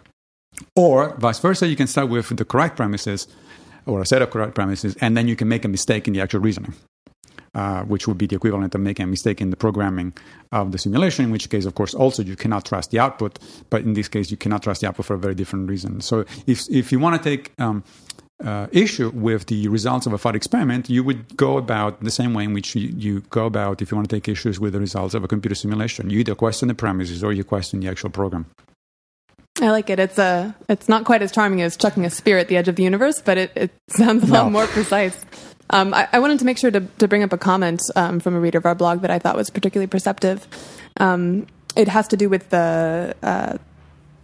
Or 0.75 1.15
vice 1.17 1.39
versa, 1.39 1.67
you 1.67 1.75
can 1.75 1.87
start 1.87 2.09
with 2.09 2.35
the 2.35 2.45
correct 2.45 2.77
premises 2.77 3.27
or 3.87 4.01
a 4.01 4.05
set 4.05 4.21
of 4.21 4.29
correct 4.29 4.55
premises, 4.55 4.95
and 5.01 5.15
then 5.17 5.27
you 5.27 5.35
can 5.35 5.47
make 5.47 5.65
a 5.65 5.67
mistake 5.67 6.07
in 6.07 6.13
the 6.13 6.21
actual 6.21 6.41
reasoning. 6.41 6.73
Uh, 7.55 7.81
which 7.85 8.07
would 8.07 8.19
be 8.19 8.27
the 8.27 8.35
equivalent 8.35 8.75
of 8.75 8.81
making 8.81 9.03
a 9.03 9.07
mistake 9.07 9.41
in 9.41 9.49
the 9.49 9.55
programming 9.57 10.13
of 10.51 10.71
the 10.71 10.77
simulation, 10.77 11.25
in 11.25 11.31
which 11.31 11.49
case, 11.49 11.65
of 11.65 11.73
course, 11.73 11.95
also 11.95 12.21
you 12.21 12.35
cannot 12.35 12.65
trust 12.65 12.91
the 12.91 12.99
output. 12.99 13.39
But 13.71 13.81
in 13.81 13.93
this 13.93 14.07
case, 14.07 14.29
you 14.29 14.37
cannot 14.37 14.61
trust 14.61 14.81
the 14.81 14.87
output 14.87 15.05
for 15.07 15.15
a 15.15 15.17
very 15.17 15.33
different 15.33 15.67
reason. 15.67 16.01
So 16.01 16.25
if, 16.45 16.69
if 16.69 16.91
you 16.91 16.99
want 16.99 17.19
to 17.19 17.29
take 17.29 17.53
um, 17.57 17.83
uh, 18.43 18.67
issue 18.71 19.09
with 19.09 19.47
the 19.47 19.67
results 19.69 20.05
of 20.05 20.13
a 20.13 20.19
thought 20.19 20.35
experiment, 20.35 20.89
you 20.89 21.03
would 21.03 21.35
go 21.35 21.57
about 21.57 22.03
the 22.03 22.11
same 22.11 22.35
way 22.35 22.43
in 22.43 22.53
which 22.53 22.75
you, 22.75 22.93
you, 22.95 23.21
go 23.31 23.47
about 23.47 23.81
if 23.81 23.89
you 23.89 23.97
want 23.97 24.07
to 24.07 24.15
take 24.15 24.27
issues 24.27 24.59
with 24.59 24.73
the 24.73 24.79
results 24.79 25.15
of 25.15 25.23
a 25.23 25.27
computer 25.27 25.55
simulation. 25.55 26.11
You 26.11 26.19
either 26.19 26.35
question 26.35 26.67
the 26.67 26.75
premises 26.75 27.23
or 27.23 27.33
you 27.33 27.43
question 27.43 27.79
the 27.79 27.87
actual 27.87 28.11
program. 28.11 28.45
I 29.59 29.71
like 29.71 29.89
it. 29.89 29.99
It's 29.99 30.17
a. 30.17 30.55
It's 30.69 30.87
not 30.87 31.05
quite 31.05 31.21
as 31.21 31.31
charming 31.31 31.61
as 31.61 31.77
chucking 31.77 32.05
a 32.05 32.09
spear 32.09 32.37
at 32.37 32.47
the 32.47 32.57
edge 32.57 32.67
of 32.67 32.75
the 32.75 32.83
universe, 32.83 33.21
but 33.23 33.37
it, 33.37 33.51
it 33.55 33.71
sounds 33.89 34.23
a 34.23 34.27
no. 34.27 34.43
lot 34.43 34.51
more 34.51 34.67
precise. 34.67 35.25
Um, 35.69 35.93
I, 35.93 36.07
I, 36.13 36.19
wanted 36.19 36.39
to 36.39 36.45
make 36.45 36.57
sure 36.57 36.71
to, 36.71 36.79
to 36.79 37.07
bring 37.09 37.23
up 37.23 37.33
a 37.33 37.37
comment 37.37 37.81
um, 37.95 38.21
from 38.21 38.35
a 38.35 38.39
reader 38.39 38.57
of 38.57 38.65
our 38.65 38.75
blog 38.75 39.01
that 39.01 39.11
I 39.11 39.19
thought 39.19 39.35
was 39.35 39.49
particularly 39.49 39.87
perceptive. 39.87 40.47
Um, 40.97 41.45
it 41.75 41.89
has 41.89 42.07
to 42.09 42.17
do 42.17 42.29
with 42.29 42.49
the 42.49 43.15
uh, 43.21 43.57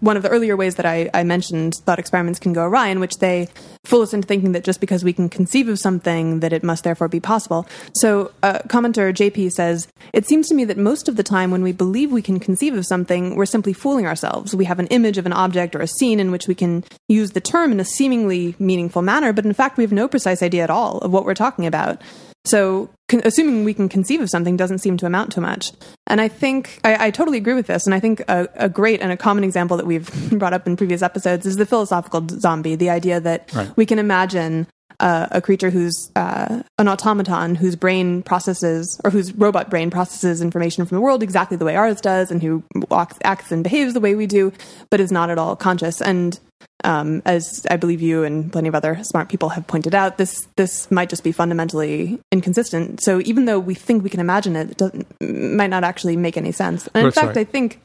one 0.03 0.17
of 0.17 0.23
the 0.23 0.29
earlier 0.29 0.57
ways 0.57 0.75
that 0.75 0.85
I, 0.85 1.09
I, 1.13 1.23
mentioned 1.23 1.75
thought 1.75 1.97
experiments 1.97 2.37
can 2.37 2.51
go 2.51 2.65
awry, 2.65 2.89
in 2.89 2.99
which 2.99 3.19
they 3.19 3.47
fool 3.85 4.01
us 4.01 4.13
into 4.13 4.27
thinking 4.27 4.51
that 4.51 4.65
just 4.65 4.81
because 4.81 5.01
we 5.01 5.13
can 5.13 5.29
conceive 5.29 5.69
of 5.69 5.79
something, 5.79 6.41
that 6.41 6.51
it 6.51 6.61
must 6.61 6.83
therefore 6.83 7.07
be 7.07 7.21
possible. 7.21 7.65
So, 7.95 8.33
uh, 8.43 8.59
commenter 8.67 9.13
JP 9.13 9.53
says, 9.53 9.87
It 10.13 10.27
seems 10.27 10.49
to 10.49 10.55
me 10.55 10.65
that 10.65 10.77
most 10.77 11.07
of 11.07 11.15
the 11.15 11.23
time 11.23 11.51
when 11.51 11.63
we 11.63 11.71
believe 11.71 12.11
we 12.11 12.21
can 12.21 12.41
conceive 12.41 12.75
of 12.75 12.85
something, 12.85 13.37
we're 13.37 13.45
simply 13.45 13.71
fooling 13.71 14.05
ourselves. 14.05 14.53
We 14.53 14.65
have 14.65 14.79
an 14.79 14.87
image 14.87 15.17
of 15.17 15.25
an 15.25 15.33
object 15.33 15.73
or 15.73 15.79
a 15.79 15.87
scene 15.87 16.19
in 16.19 16.31
which 16.31 16.49
we 16.49 16.55
can 16.55 16.83
use 17.07 17.31
the 17.31 17.41
term 17.41 17.71
in 17.71 17.79
a 17.79 17.85
seemingly 17.85 18.55
meaningful 18.59 19.03
manner, 19.03 19.31
but 19.31 19.45
in 19.45 19.53
fact, 19.53 19.77
we 19.77 19.85
have 19.85 19.93
no 19.93 20.09
precise 20.09 20.43
idea 20.43 20.65
at 20.65 20.69
all 20.69 20.97
of 20.97 21.11
what 21.11 21.23
we're 21.23 21.33
talking 21.33 21.65
about. 21.65 22.01
So, 22.45 22.89
con- 23.08 23.21
assuming 23.23 23.63
we 23.63 23.73
can 23.73 23.88
conceive 23.88 24.19
of 24.19 24.29
something 24.29 24.58
doesn't 24.58 24.79
seem 24.79 24.97
to 24.97 25.06
amount 25.06 25.32
to 25.34 25.41
much. 25.41 25.71
And 26.08 26.19
I 26.19 26.27
think 26.27 26.79
I, 26.84 27.08
I 27.08 27.12
totally 27.12 27.38
agree 27.38 27.53
with 27.53 27.67
this. 27.67 27.86
And 27.86 27.95
I 27.95 27.99
think 27.99 28.19
a, 28.27 28.49
a, 28.56 28.69
great 28.69 29.01
and 29.01 29.12
a 29.12 29.17
common 29.17 29.45
example 29.45 29.77
that 29.77 29.86
we've 29.86 30.12
brought 30.38 30.53
up 30.53 30.67
in 30.67 30.75
previous 30.75 31.01
episodes 31.01 31.45
is 31.45 31.56
the 31.56 31.65
philosophical 31.65 32.27
zombie. 32.27 32.75
The 32.75 32.89
idea 32.89 33.21
that 33.21 33.53
right. 33.53 33.71
we 33.77 33.86
can 33.86 33.97
imagine 33.97 34.67
uh, 34.99 35.27
a 35.32 35.41
creature 35.41 35.69
who's 35.69 36.12
uh, 36.15 36.63
an 36.77 36.88
automaton 36.88 37.56
whose 37.56 37.75
brain 37.75 38.23
processes 38.23 38.99
or 39.03 39.12
whose 39.12 39.34
robot 39.34 39.69
brain 39.69 39.89
processes 39.89 40.41
information 40.41 40.86
from 40.86 40.95
the 40.95 41.01
world 41.01 41.23
exactly 41.23 41.58
the 41.58 41.65
way 41.65 41.75
ours 41.75 42.01
does, 42.01 42.32
and 42.32 42.41
who 42.41 42.63
walks, 42.89 43.17
acts, 43.23 43.51
and 43.51 43.63
behaves 43.63 43.93
the 43.93 43.99
way 43.99 44.15
we 44.15 44.27
do, 44.27 44.51
but 44.89 44.99
is 44.99 45.12
not 45.12 45.29
at 45.29 45.38
all 45.38 45.56
conscious. 45.56 46.01
And 46.01 46.39
um, 46.84 47.21
as 47.26 47.65
I 47.69 47.78
believe 47.78 48.02
you 48.02 48.23
and 48.23 48.52
plenty 48.52 48.67
of 48.67 48.76
other 48.76 49.04
smart 49.04 49.30
people 49.30 49.49
have 49.49 49.65
pointed 49.67 49.95
out, 49.95 50.17
this 50.17 50.47
this 50.58 50.89
might 50.91 51.10
just 51.10 51.23
be 51.23 51.32
fundamentally 51.32 52.19
inconsistent. 52.32 53.02
So 53.02 53.21
even 53.21 53.45
though 53.45 53.60
we 53.60 53.73
think 53.73 54.04
we 54.04 54.10
can 54.10 54.19
imagine 54.19 54.56
it, 54.56 54.71
it 54.71 54.78
doesn't, 54.78 55.21
might 55.56 55.69
not 55.69 55.84
actually 55.84 56.17
make 56.17 56.38
any 56.38 56.52
sense. 56.52 56.88
And 56.88 56.97
in 56.97 57.04
That's 57.06 57.15
fact, 57.15 57.28
right. 57.28 57.38
I 57.38 57.43
think 57.43 57.80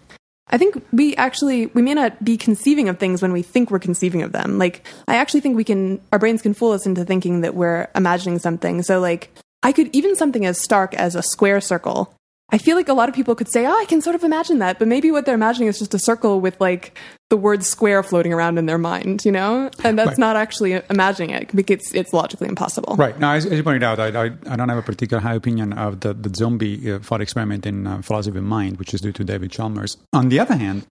I 0.50 0.58
think 0.58 0.84
we 0.92 1.14
actually 1.16 1.66
we 1.66 1.82
may 1.82 1.94
not 1.94 2.22
be 2.24 2.36
conceiving 2.36 2.88
of 2.88 2.98
things 2.98 3.22
when 3.22 3.32
we 3.32 3.42
think 3.42 3.70
we're 3.70 3.78
conceiving 3.78 4.22
of 4.22 4.32
them. 4.32 4.58
Like 4.58 4.86
I 5.06 5.16
actually 5.16 5.40
think 5.40 5.56
we 5.56 5.64
can 5.64 6.00
our 6.12 6.18
brains 6.18 6.42
can 6.42 6.54
fool 6.54 6.72
us 6.72 6.86
into 6.86 7.04
thinking 7.04 7.42
that 7.42 7.54
we're 7.54 7.88
imagining 7.94 8.38
something. 8.38 8.82
So 8.82 9.00
like 9.00 9.30
I 9.62 9.72
could 9.72 9.94
even 9.94 10.16
something 10.16 10.46
as 10.46 10.60
stark 10.60 10.94
as 10.94 11.14
a 11.14 11.22
square 11.22 11.60
circle 11.60 12.14
I 12.50 12.56
feel 12.58 12.76
like 12.76 12.88
a 12.88 12.94
lot 12.94 13.10
of 13.10 13.14
people 13.14 13.34
could 13.34 13.50
say, 13.52 13.66
"Oh, 13.66 13.72
I 13.72 13.84
can 13.84 14.00
sort 14.00 14.16
of 14.16 14.24
imagine 14.24 14.58
that," 14.60 14.78
but 14.78 14.88
maybe 14.88 15.10
what 15.10 15.26
they're 15.26 15.34
imagining 15.34 15.68
is 15.68 15.78
just 15.78 15.92
a 15.92 15.98
circle 15.98 16.40
with 16.40 16.58
like 16.60 16.98
the 17.28 17.36
word 17.36 17.62
"square" 17.62 18.02
floating 18.02 18.32
around 18.32 18.58
in 18.58 18.64
their 18.64 18.78
mind, 18.78 19.24
you 19.24 19.32
know, 19.32 19.70
and 19.84 19.98
that's 19.98 20.10
right. 20.10 20.18
not 20.18 20.36
actually 20.36 20.80
imagining 20.88 21.30
it 21.30 21.54
because 21.54 21.76
it's, 21.76 21.94
it's 21.94 22.12
logically 22.12 22.48
impossible. 22.48 22.96
Right. 22.96 23.18
Now, 23.18 23.32
as, 23.34 23.44
as 23.44 23.52
you 23.52 23.62
pointed 23.62 23.82
out, 23.82 24.00
I, 24.00 24.08
I, 24.08 24.24
I, 24.46 24.56
don't 24.56 24.70
have 24.70 24.78
a 24.78 24.82
particular 24.82 25.20
high 25.20 25.34
opinion 25.34 25.74
of 25.74 26.00
the, 26.00 26.14
the 26.14 26.34
zombie 26.34 26.90
uh, 26.90 27.00
thought 27.00 27.20
experiment 27.20 27.66
in 27.66 27.86
uh, 27.86 28.00
philosophy 28.00 28.38
of 28.38 28.44
mind, 28.44 28.78
which 28.78 28.94
is 28.94 29.02
due 29.02 29.12
to 29.12 29.24
David 29.24 29.50
Chalmers. 29.50 29.98
On 30.14 30.30
the 30.30 30.40
other 30.40 30.56
hand, 30.56 30.86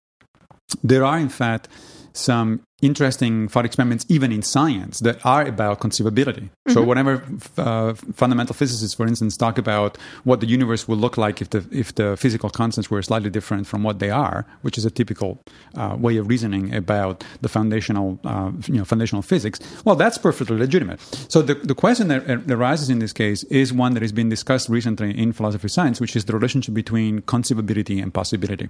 there 0.84 1.04
are 1.04 1.17
in 1.17 1.30
fact 1.30 1.70
some 2.13 2.62
interesting 2.81 3.47
thought 3.47 3.65
experiments, 3.65 4.05
even 4.07 4.31
in 4.31 4.41
science, 4.41 4.99
that 4.99 5.25
are 5.25 5.45
about 5.45 5.79
conceivability. 5.79 6.43
Mm-hmm. 6.43 6.71
So, 6.71 6.83
whenever 6.83 7.23
uh, 7.57 7.93
fundamental 8.13 8.53
physicists, 8.53 8.95
for 8.95 9.07
instance, 9.07 9.35
talk 9.35 9.57
about 9.57 9.97
what 10.25 10.41
the 10.41 10.47
universe 10.47 10.87
would 10.87 10.99
look 10.99 11.17
like 11.17 11.41
if 11.41 11.49
the 11.49 11.65
if 11.71 11.95
the 11.95 12.15
physical 12.17 12.49
constants 12.49 12.91
were 12.91 13.01
slightly 13.01 13.29
different 13.29 13.67
from 13.67 13.83
what 13.83 13.99
they 13.99 14.11
are, 14.11 14.45
which 14.61 14.77
is 14.77 14.85
a 14.85 14.91
typical 14.91 15.41
uh, 15.75 15.95
way 15.99 16.17
of 16.17 16.27
reasoning 16.27 16.73
about 16.73 17.23
the 17.41 17.49
foundational 17.49 18.19
uh, 18.23 18.51
you 18.67 18.75
know 18.75 18.85
foundational 18.85 19.21
physics, 19.21 19.59
well, 19.85 19.95
that's 19.95 20.17
perfectly 20.17 20.57
legitimate. 20.57 20.99
So, 21.29 21.41
the 21.41 21.55
the 21.55 21.75
question 21.75 22.09
that 22.09 22.51
arises 22.51 22.89
in 22.89 22.99
this 22.99 23.13
case 23.13 23.43
is 23.45 23.73
one 23.73 23.93
that 23.95 24.03
has 24.03 24.11
been 24.11 24.29
discussed 24.29 24.69
recently 24.69 25.17
in 25.17 25.33
philosophy 25.33 25.65
of 25.65 25.71
science, 25.71 25.99
which 25.99 26.15
is 26.15 26.25
the 26.25 26.33
relationship 26.33 26.73
between 26.73 27.21
conceivability 27.21 28.01
and 28.01 28.13
possibility 28.13 28.69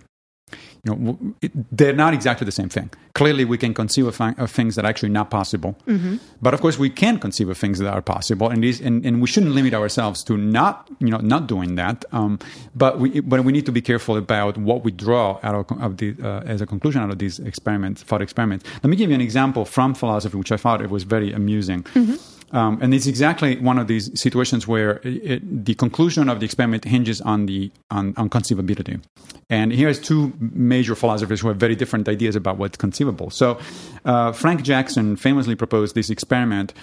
you 0.83 0.95
know, 0.95 1.17
it, 1.41 1.51
they're 1.75 1.93
not 1.93 2.13
exactly 2.13 2.45
the 2.45 2.51
same 2.51 2.69
thing. 2.69 2.89
Clearly, 3.13 3.45
we 3.45 3.57
can 3.57 3.73
conceive 3.73 4.07
of, 4.07 4.19
of 4.37 4.51
things 4.51 4.75
that 4.75 4.85
are 4.85 4.87
actually 4.87 5.09
not 5.09 5.29
possible, 5.29 5.75
mm-hmm. 5.87 6.17
but 6.41 6.53
of 6.53 6.61
course, 6.61 6.77
we 6.77 6.89
can 6.89 7.19
conceive 7.19 7.49
of 7.49 7.57
things 7.57 7.79
that 7.79 7.91
are 7.93 8.01
possible, 8.01 8.49
and, 8.49 8.63
these, 8.63 8.79
and, 8.79 9.05
and 9.05 9.21
we 9.21 9.27
shouldn't 9.27 9.53
limit 9.53 9.73
ourselves 9.73 10.23
to 10.23 10.37
not, 10.37 10.89
you 10.99 11.09
know, 11.09 11.17
not 11.17 11.47
doing 11.47 11.75
that. 11.75 12.05
Um, 12.11 12.39
but 12.75 12.99
we, 12.99 13.19
but 13.21 13.43
we 13.43 13.51
need 13.51 13.65
to 13.65 13.71
be 13.71 13.81
careful 13.81 14.17
about 14.17 14.57
what 14.57 14.83
we 14.83 14.91
draw 14.91 15.39
out 15.43 15.55
of, 15.55 15.81
of 15.81 15.97
the 15.97 16.15
uh, 16.23 16.41
as 16.45 16.61
a 16.61 16.65
conclusion 16.65 17.01
out 17.01 17.09
of 17.09 17.19
these 17.19 17.39
experiments, 17.39 18.03
thought 18.03 18.21
experiments. 18.21 18.65
Let 18.83 18.85
me 18.85 18.95
give 18.95 19.09
you 19.09 19.15
an 19.15 19.21
example 19.21 19.65
from 19.65 19.95
philosophy, 19.95 20.37
which 20.37 20.51
I 20.51 20.57
thought 20.57 20.81
it 20.81 20.89
was 20.89 21.03
very 21.03 21.31
amusing. 21.31 21.83
Mm-hmm. 21.83 22.36
Um, 22.51 22.79
and 22.81 22.93
it's 22.93 23.07
exactly 23.07 23.57
one 23.59 23.77
of 23.77 23.87
these 23.87 24.17
situations 24.19 24.67
where 24.67 25.01
it, 25.03 25.31
it, 25.31 25.65
the 25.65 25.75
conclusion 25.75 26.29
of 26.29 26.39
the 26.39 26.45
experiment 26.45 26.85
hinges 26.85 27.19
on 27.21 27.45
the 27.45 27.71
on, 27.91 28.13
on, 28.15 28.29
conceivability. 28.29 29.01
And 29.49 29.73
here's 29.73 29.99
two 29.99 30.33
major 30.39 30.95
philosophers 30.95 31.41
who 31.41 31.49
have 31.49 31.57
very 31.57 31.75
different 31.75 32.07
ideas 32.07 32.35
about 32.35 32.57
what's 32.57 32.77
conceivable. 32.77 33.29
So 33.31 33.59
uh, 34.05 34.31
Frank 34.31 34.63
Jackson 34.63 35.17
famously 35.17 35.55
proposed 35.55 35.93
this 35.93 36.09
experiment, 36.09 36.73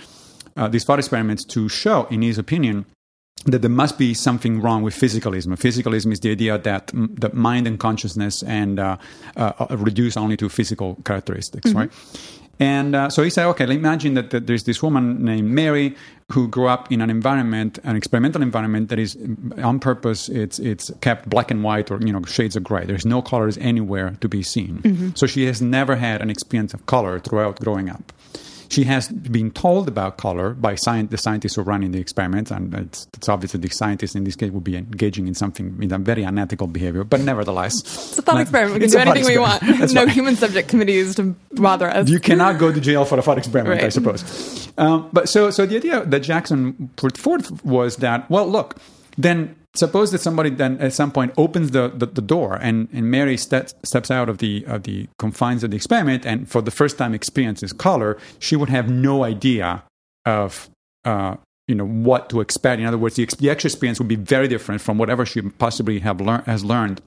uh, 0.56 0.68
these 0.68 0.84
thought 0.84 0.98
experiments, 0.98 1.44
to 1.46 1.68
show, 1.68 2.06
in 2.10 2.20
his 2.20 2.36
opinion, 2.36 2.84
that 3.46 3.60
there 3.60 3.70
must 3.70 3.98
be 3.98 4.14
something 4.14 4.60
wrong 4.60 4.82
with 4.82 4.94
physicalism. 4.94 5.52
Physicalism 5.58 6.12
is 6.12 6.20
the 6.20 6.30
idea 6.30 6.56
that 6.58 6.90
the 6.94 7.30
mind 7.34 7.66
and 7.66 7.78
consciousness 7.78 8.42
and 8.42 8.78
uh, 8.78 8.96
uh, 9.36 9.66
reduce 9.70 10.16
only 10.16 10.36
to 10.36 10.48
physical 10.48 10.96
characteristics, 11.04 11.70
mm-hmm. 11.70 11.78
right? 11.78 11.92
And 12.60 12.94
uh, 12.94 13.10
so 13.10 13.22
he 13.22 13.30
said, 13.30 13.46
okay, 13.48 13.64
imagine 13.64 14.14
that, 14.14 14.30
that, 14.30 14.46
there's 14.46 14.64
this 14.64 14.82
woman 14.82 15.24
named 15.24 15.50
Mary 15.50 15.96
who 16.32 16.48
grew 16.48 16.68
up 16.68 16.90
in 16.90 17.00
an 17.00 17.10
environment, 17.10 17.78
an 17.84 17.96
experimental 17.96 18.42
environment 18.42 18.88
that 18.88 18.98
is 18.98 19.16
on 19.62 19.78
purpose. 19.78 20.28
It's 20.28 20.58
it's 20.58 20.90
kept 21.00 21.28
black 21.28 21.50
and 21.50 21.62
white 21.62 21.90
or 21.90 22.00
you 22.00 22.12
know 22.12 22.22
shades 22.22 22.56
of 22.56 22.64
gray. 22.64 22.84
There's 22.86 23.04
no 23.04 23.20
colors 23.20 23.58
anywhere 23.58 24.16
to 24.20 24.28
be 24.28 24.42
seen. 24.42 24.78
Mm-hmm. 24.78 25.10
So 25.14 25.26
she 25.26 25.44
has 25.46 25.60
never 25.60 25.96
had 25.96 26.22
an 26.22 26.30
experience 26.30 26.72
of 26.72 26.86
color 26.86 27.18
throughout 27.20 27.60
growing 27.60 27.90
up. 27.90 28.12
She 28.74 28.84
has 28.84 29.08
been 29.08 29.52
told 29.52 29.86
about 29.86 30.16
color 30.16 30.52
by 30.52 30.74
science, 30.74 31.10
the 31.12 31.16
scientists 31.16 31.54
who 31.54 31.60
are 31.60 31.64
running 31.64 31.92
the 31.92 32.00
experiments, 32.00 32.50
and 32.50 32.74
it's, 32.74 33.06
it's 33.14 33.28
obvious 33.28 33.52
that 33.52 33.62
the 33.62 33.68
scientists 33.68 34.16
in 34.16 34.24
this 34.24 34.34
case 34.34 34.50
would 34.50 34.64
be 34.64 34.76
engaging 34.76 35.28
in 35.28 35.34
something 35.34 35.78
in 35.80 35.92
a 35.92 35.98
very 35.98 36.24
unethical 36.24 36.66
behavior. 36.66 37.04
But 37.04 37.20
nevertheless, 37.20 37.80
it's 37.82 38.18
a 38.18 38.22
thought 38.22 38.40
experiment. 38.40 38.74
We 38.74 38.88
can 38.88 38.90
do 38.90 38.98
anything 38.98 39.26
we 39.26 39.38
want. 39.38 39.62
no 39.92 40.04
right. 40.04 40.08
human 40.08 40.34
subject 40.34 40.68
committees 40.68 41.14
to 41.14 41.36
bother 41.52 41.88
us. 41.88 42.08
You 42.08 42.18
cannot 42.18 42.58
go 42.58 42.72
to 42.72 42.80
jail 42.80 43.04
for 43.04 43.16
a 43.16 43.22
thought 43.22 43.38
experiment, 43.38 43.80
right. 43.80 43.86
I 43.86 43.90
suppose. 43.90 44.72
Um, 44.76 45.08
but 45.12 45.28
so, 45.28 45.52
so 45.52 45.66
the 45.66 45.76
idea 45.76 46.04
that 46.04 46.20
Jackson 46.20 46.90
put 46.96 47.16
forth 47.16 47.64
was 47.64 47.98
that, 47.98 48.28
well, 48.28 48.46
look, 48.48 48.76
then 49.16 49.54
suppose 49.76 50.12
that 50.12 50.20
somebody 50.20 50.50
then 50.50 50.78
at 50.78 50.92
some 50.92 51.10
point 51.10 51.32
opens 51.36 51.72
the, 51.72 51.88
the, 51.88 52.06
the 52.06 52.22
door 52.22 52.58
and, 52.60 52.88
and 52.92 53.10
Mary 53.10 53.36
steps, 53.36 53.74
steps 53.82 54.10
out 54.10 54.28
of 54.28 54.38
the, 54.38 54.64
of 54.66 54.84
the 54.84 55.08
confines 55.18 55.64
of 55.64 55.70
the 55.70 55.76
experiment 55.76 56.24
and 56.24 56.48
for 56.48 56.62
the 56.62 56.70
first 56.70 56.98
time 56.98 57.14
experiences 57.14 57.72
color, 57.72 58.16
she 58.38 58.56
would 58.56 58.68
have 58.68 58.88
no 58.88 59.24
idea 59.24 59.82
of 60.24 60.70
uh, 61.04 61.36
you 61.66 61.74
know 61.74 61.86
what 61.86 62.28
to 62.30 62.40
expect. 62.40 62.80
In 62.80 62.86
other 62.86 62.98
words, 62.98 63.16
the, 63.16 63.26
the 63.38 63.50
actual 63.50 63.68
experience 63.68 63.98
would 63.98 64.08
be 64.08 64.16
very 64.16 64.48
different 64.48 64.80
from 64.80 64.98
whatever 64.98 65.24
she 65.24 65.40
possibly 65.40 65.98
have 66.00 66.20
lear- 66.20 66.42
has 66.46 66.64
learned 66.64 67.00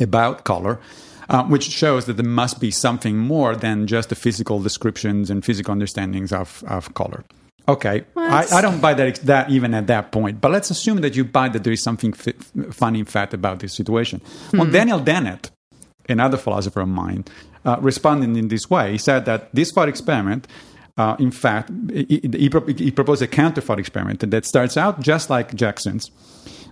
about 0.00 0.44
color. 0.44 0.80
Uh, 1.26 1.42
which 1.44 1.70
shows 1.70 2.04
that 2.04 2.18
there 2.18 2.26
must 2.26 2.60
be 2.60 2.70
something 2.70 3.16
more 3.16 3.56
than 3.56 3.86
just 3.86 4.10
the 4.10 4.14
physical 4.14 4.60
descriptions 4.60 5.30
and 5.30 5.42
physical 5.42 5.72
understandings 5.72 6.34
of, 6.34 6.62
of 6.68 6.92
color. 6.92 7.24
Okay, 7.66 8.04
I, 8.14 8.46
I, 8.52 8.60
don't 8.60 8.80
buy 8.80 8.92
that 8.92 9.16
that 9.22 9.50
even 9.50 9.72
at 9.72 9.86
that 9.86 10.12
point. 10.12 10.40
But 10.40 10.50
let's 10.50 10.70
assume 10.70 11.00
that 11.00 11.16
you 11.16 11.24
buy 11.24 11.48
that 11.48 11.64
there 11.64 11.72
is 11.72 11.82
something 11.82 12.12
f- 12.12 12.34
funny 12.74 12.98
in 12.98 13.06
fact 13.06 13.32
about 13.32 13.60
this 13.60 13.74
situation. 13.74 14.20
Mm-hmm. 14.20 14.58
Well, 14.58 14.70
Daniel 14.70 15.00
Dennett, 15.00 15.50
another 16.06 16.36
philosopher 16.36 16.82
of 16.82 16.88
mine, 16.88 17.24
uh, 17.64 17.78
responded 17.80 18.36
in 18.36 18.48
this 18.48 18.68
way. 18.68 18.92
He 18.92 18.98
said 18.98 19.24
that 19.24 19.54
this 19.54 19.72
thought 19.72 19.88
experiment, 19.88 20.46
uh, 20.98 21.16
in 21.18 21.30
fact, 21.30 21.70
he, 21.90 22.20
he, 22.22 22.50
he 22.76 22.90
proposed 22.90 23.22
a 23.22 23.26
counter 23.26 23.62
thought 23.62 23.78
experiment 23.78 24.30
that 24.30 24.44
starts 24.44 24.76
out 24.76 25.00
just 25.00 25.30
like 25.30 25.54
Jackson's, 25.54 26.10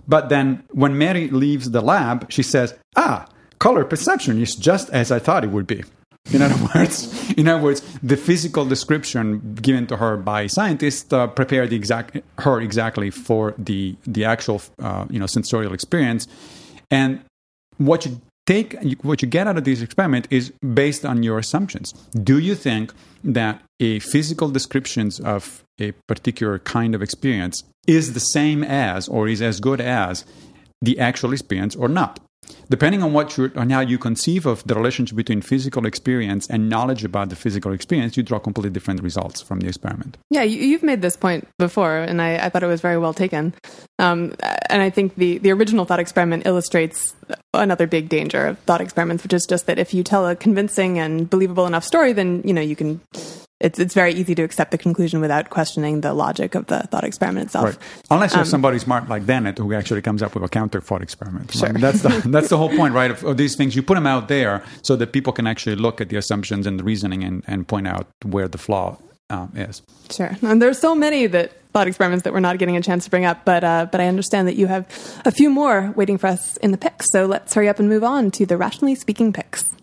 but 0.07 0.29
then 0.29 0.63
when 0.69 0.95
Mary 0.95 1.27
leaves 1.29 1.71
the 1.71 1.81
lab, 1.81 2.31
she 2.31 2.43
says, 2.43 2.75
"Ah, 2.95 3.25
color 3.57 3.83
perception 3.83 4.39
is 4.39 4.53
just 4.53 4.91
as 4.91 5.11
I 5.11 5.17
thought 5.17 5.43
it 5.43 5.49
would 5.49 5.65
be." 5.65 5.83
In 6.31 6.41
other 6.41 6.55
words, 6.75 7.31
in 7.33 7.47
other 7.47 7.61
words, 7.61 7.81
the 8.01 8.17
physical 8.17 8.65
description 8.65 9.55
given 9.55 9.87
to 9.87 9.97
her 9.97 10.17
by 10.17 10.47
scientists 10.47 11.11
uh, 11.11 11.27
prepared 11.27 11.73
exact, 11.73 12.17
her 12.39 12.61
exactly 12.61 13.09
for 13.09 13.53
the 13.57 13.95
the 14.05 14.25
actual 14.25 14.61
uh, 14.79 15.05
you 15.09 15.19
know 15.19 15.27
sensorial 15.27 15.73
experience. 15.73 16.27
And 16.89 17.21
what 17.77 18.05
you 18.05 18.21
take 18.45 18.75
what 19.01 19.21
you 19.21 19.27
get 19.27 19.47
out 19.47 19.57
of 19.57 19.63
this 19.63 19.81
experiment 19.81 20.27
is 20.29 20.51
based 20.73 21.05
on 21.05 21.23
your 21.23 21.39
assumptions. 21.39 21.93
Do 22.11 22.39
you 22.39 22.55
think 22.55 22.93
that 23.23 23.61
a 23.79 23.99
physical 23.99 24.49
descriptions 24.49 25.19
of 25.19 25.63
a 25.79 25.91
particular 26.07 26.59
kind 26.59 26.95
of 26.95 27.01
experience 27.01 27.63
is 27.87 28.13
the 28.13 28.19
same 28.19 28.63
as 28.63 29.07
or 29.07 29.27
is 29.27 29.41
as 29.41 29.59
good 29.59 29.81
as 29.81 30.25
the 30.81 30.99
actual 30.99 31.33
experience 31.33 31.75
or 31.75 31.87
not? 31.87 32.19
Depending 32.69 33.03
on 33.03 33.13
what 33.13 33.37
on 33.57 33.69
how 33.69 33.79
you 33.79 33.97
conceive 33.97 34.45
of 34.45 34.63
the 34.65 34.75
relationship 34.75 35.15
between 35.15 35.41
physical 35.41 35.85
experience 35.85 36.47
and 36.47 36.69
knowledge 36.69 37.03
about 37.03 37.29
the 37.29 37.35
physical 37.35 37.71
experience, 37.71 38.17
you 38.17 38.23
draw 38.23 38.39
completely 38.39 38.71
different 38.71 39.01
results 39.01 39.41
from 39.41 39.59
the 39.59 39.67
experiment. 39.67 40.17
Yeah, 40.29 40.43
you, 40.43 40.73
have 40.73 40.83
made 40.83 41.01
this 41.01 41.15
point 41.17 41.47
before, 41.59 41.97
and 41.97 42.21
I, 42.21 42.37
I, 42.37 42.49
thought 42.49 42.63
it 42.63 42.67
was 42.67 42.81
very 42.81 42.97
well 42.97 43.13
taken. 43.13 43.53
Um, 43.99 44.33
and 44.69 44.81
I 44.81 44.89
think 44.89 45.15
the 45.15 45.37
the 45.37 45.51
original 45.51 45.85
thought 45.85 45.99
experiment 45.99 46.45
illustrates 46.45 47.15
another 47.53 47.87
big 47.87 48.09
danger 48.09 48.47
of 48.47 48.59
thought 48.59 48.81
experiments, 48.81 49.23
which 49.23 49.33
is 49.33 49.45
just 49.47 49.67
that 49.67 49.79
if 49.79 49.93
you 49.93 50.03
tell 50.03 50.27
a 50.27 50.35
convincing 50.35 50.99
and 50.99 51.29
believable 51.29 51.67
enough 51.67 51.83
story, 51.83 52.13
then 52.13 52.41
you 52.43 52.53
know 52.53 52.61
you 52.61 52.75
can 52.75 53.01
it's 53.59 53.79
it's 53.79 53.93
very 53.93 54.13
easy 54.13 54.35
to 54.35 54.43
accept 54.43 54.71
the 54.71 54.77
conclusion 54.77 55.21
without 55.21 55.49
questioning 55.49 56.01
the 56.01 56.13
logic 56.13 56.55
of 56.55 56.65
the 56.67 56.81
thought 56.83 57.03
experiment 57.03 57.45
itself. 57.45 57.65
Right. 57.65 57.77
Unless 58.11 58.33
you're 58.33 58.41
um, 58.41 58.45
somebody 58.45 58.79
smart 58.79 59.07
like 59.07 59.25
Dennett 59.25 59.57
who 59.57 59.73
actually 59.73 60.01
comes 60.01 60.21
up 60.21 60.35
with 60.35 60.43
a 60.43 60.49
counter 60.49 60.81
thought 60.81 61.01
experiment. 61.01 61.53
Sure. 61.53 61.69
I 61.69 61.71
mean, 61.71 61.81
that's 61.81 62.01
the 62.01 62.09
that's 62.25 62.49
the 62.49 62.57
whole 62.57 62.69
point, 62.69 62.93
right? 62.93 63.11
Of, 63.11 63.23
of, 63.23 63.37
these 63.37 63.55
things, 63.55 63.75
you 63.75 63.81
put 63.81 63.95
them 63.95 64.07
out 64.07 64.27
there 64.27 64.63
so 64.81 64.95
that 64.97 65.13
people 65.13 65.33
can 65.33 65.47
actually 65.47 65.75
look 65.75 66.01
at 66.01 66.09
the 66.09 66.17
assumptions 66.17 66.67
and 66.67 66.79
the 66.79 66.83
reasoning 66.83 67.23
and, 67.23 67.43
and 67.47 67.67
point 67.67 67.87
out 67.87 68.07
where 68.23 68.47
the 68.47 68.57
flaw 68.57 68.97
um, 69.29 69.51
is. 69.55 69.81
Sure. 70.11 70.35
And 70.41 70.61
there's 70.61 70.79
so 70.79 70.93
many 70.93 71.27
that 71.27 71.53
thought 71.71 71.87
experiments 71.87 72.23
that 72.23 72.33
we're 72.33 72.39
not 72.39 72.59
getting 72.59 72.77
a 72.77 72.81
chance 72.81 73.05
to 73.05 73.09
bring 73.09 73.25
up, 73.25 73.45
but 73.45 73.63
uh, 73.63 73.87
but 73.91 74.01
I 74.01 74.07
understand 74.07 74.47
that 74.47 74.55
you 74.55 74.67
have 74.67 74.85
a 75.25 75.31
few 75.31 75.49
more 75.49 75.93
waiting 75.95 76.17
for 76.17 76.27
us 76.27 76.57
in 76.57 76.71
the 76.71 76.77
picks. 76.77 77.11
So 77.11 77.25
let's 77.25 77.53
hurry 77.53 77.69
up 77.69 77.79
and 77.79 77.87
move 77.87 78.03
on 78.03 78.31
to 78.31 78.45
the 78.45 78.57
rationally 78.57 78.95
speaking 78.95 79.31
picks. 79.31 79.73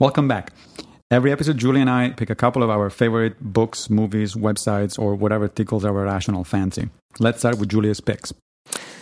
Welcome 0.00 0.28
back. 0.28 0.52
Every 1.10 1.32
episode, 1.32 1.58
Julie 1.58 1.80
and 1.80 1.90
I 1.90 2.10
pick 2.10 2.30
a 2.30 2.36
couple 2.36 2.62
of 2.62 2.70
our 2.70 2.88
favorite 2.88 3.40
books, 3.40 3.90
movies, 3.90 4.34
websites, 4.34 4.96
or 4.96 5.16
whatever 5.16 5.48
tickles 5.48 5.84
our 5.84 5.92
rational 5.92 6.44
fancy. 6.44 6.88
Let's 7.18 7.40
start 7.40 7.58
with 7.58 7.68
Julia's 7.68 8.00
picks. 8.00 8.32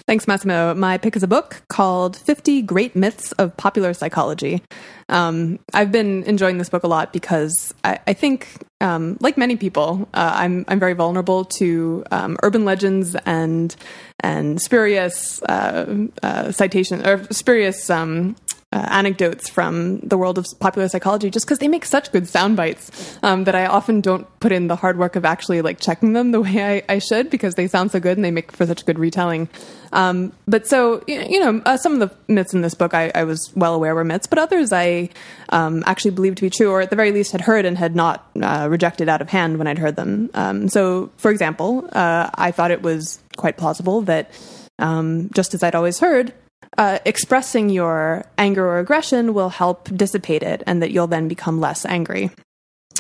Thanks, 0.07 0.27
Massimo. 0.27 0.73
My 0.73 0.97
pick 0.97 1.15
is 1.15 1.23
a 1.23 1.29
book 1.29 1.63
called 1.69 2.17
50 2.17 2.63
Great 2.63 2.97
Myths 2.97 3.33
of 3.33 3.55
Popular 3.59 3.93
Psychology. 3.93 4.63
Um, 5.11 5.59
I've 5.75 5.93
been 5.93 6.23
enjoying 6.23 6.57
this 6.57 6.71
book 6.71 6.83
a 6.83 6.89
lot 6.89 7.13
because 7.13 7.75
I, 7.85 7.99
I 8.07 8.15
think, 8.15 8.49
um, 8.81 9.19
like 9.21 9.37
many 9.37 9.57
people, 9.57 10.09
uh, 10.15 10.33
I'm, 10.35 10.65
I'm 10.67 10.81
very 10.81 10.95
vulnerable 10.95 11.45
to 11.57 12.05
um, 12.11 12.39
urban 12.43 12.65
legends 12.65 13.17
and 13.27 13.77
and 14.21 14.61
spurious 14.63 15.43
uh, 15.43 16.07
uh, 16.23 16.51
citation 16.51 17.07
or 17.07 17.23
spurious 17.31 17.91
um, 17.91 18.35
uh, 18.73 18.85
anecdotes 18.91 19.49
from 19.49 20.01
the 20.01 20.19
world 20.19 20.39
of 20.39 20.47
popular 20.59 20.89
psychology 20.89 21.31
just 21.31 21.47
because 21.47 21.61
they 21.61 21.69
make 21.69 21.85
such 21.85 22.11
good 22.11 22.27
sound 22.27 22.57
bites 22.57 23.17
um, 23.23 23.45
that 23.45 23.55
I 23.55 23.67
often 23.67 24.01
don't 24.01 24.27
put 24.41 24.51
in 24.51 24.67
the 24.67 24.75
hard 24.75 24.99
work 24.99 25.15
of 25.15 25.25
actually 25.25 25.63
like 25.63 25.79
checking 25.79 26.15
them 26.15 26.33
the 26.33 26.41
way 26.43 26.83
I, 26.89 26.95
I 26.95 26.99
should 26.99 27.31
because 27.31 27.55
they 27.55 27.69
sound 27.69 27.93
so 27.93 28.01
good 28.01 28.19
and 28.19 28.25
they 28.25 28.33
make 28.33 28.51
for 28.51 28.67
such 28.67 28.85
good 28.85 28.99
retelling. 28.99 29.49
Um, 29.93 30.33
but 30.49 30.67
so, 30.67 31.03
you 31.07 31.39
know, 31.39 31.63
uh, 31.65 31.77
some 31.77 32.01
of 32.01 32.11
the 32.11 32.33
myths 32.33 32.55
in 32.55 32.61
this 32.61 32.75
book 32.75 32.93
I, 32.93 33.13
I, 33.15 33.23
was 33.23 33.53
well 33.55 33.73
aware 33.73 33.95
were 33.95 34.05
myths, 34.05 34.27
but 34.27 34.39
others 34.39 34.73
I 34.73 35.11
um, 35.51 35.85
actually 35.87 36.11
believed 36.11 36.39
to 36.39 36.43
be 36.43 36.51
true 36.51 36.71
or 36.71 36.81
at 36.81 36.91
the 36.91 36.97
very 36.97 37.13
least 37.13 37.31
had 37.31 37.41
heard 37.41 37.65
and 37.65 37.79
had 37.79 37.95
not 37.95 38.29
uh, 38.43 38.67
rejected 38.69 39.09
out 39.09 39.23
of 39.23 39.31
hand 39.31 39.59
when 39.59 39.69
I'd 39.69 39.79
heard 39.79 39.95
them. 39.95 40.29
Um, 40.35 40.69
so, 40.69 41.11
for 41.19 41.31
example, 41.31 41.89
uh, 41.93 42.31
I 42.35 42.51
thought 42.51 42.73
it 42.73 42.83
was 42.83 43.21
quite 43.37 43.57
plausible 43.57 44.03
that 44.03 44.33
um, 44.81 45.31
just 45.33 45.55
as 45.55 45.63
I'd 45.63 45.77
always 45.77 46.01
heard, 46.01 46.35
uh, 46.79 46.99
expressing 47.05 47.71
your 47.71 48.25
anger 48.39 48.67
or 48.67 48.79
aggression 48.79 49.35
will 49.35 49.49
help 49.49 49.89
dissipate 49.97 50.43
it, 50.43 50.63
and 50.67 50.83
that 50.83 50.91
you'll 50.91 51.07
then 51.07 51.29
become 51.29 51.61
less 51.61 51.85
angry. 51.87 52.31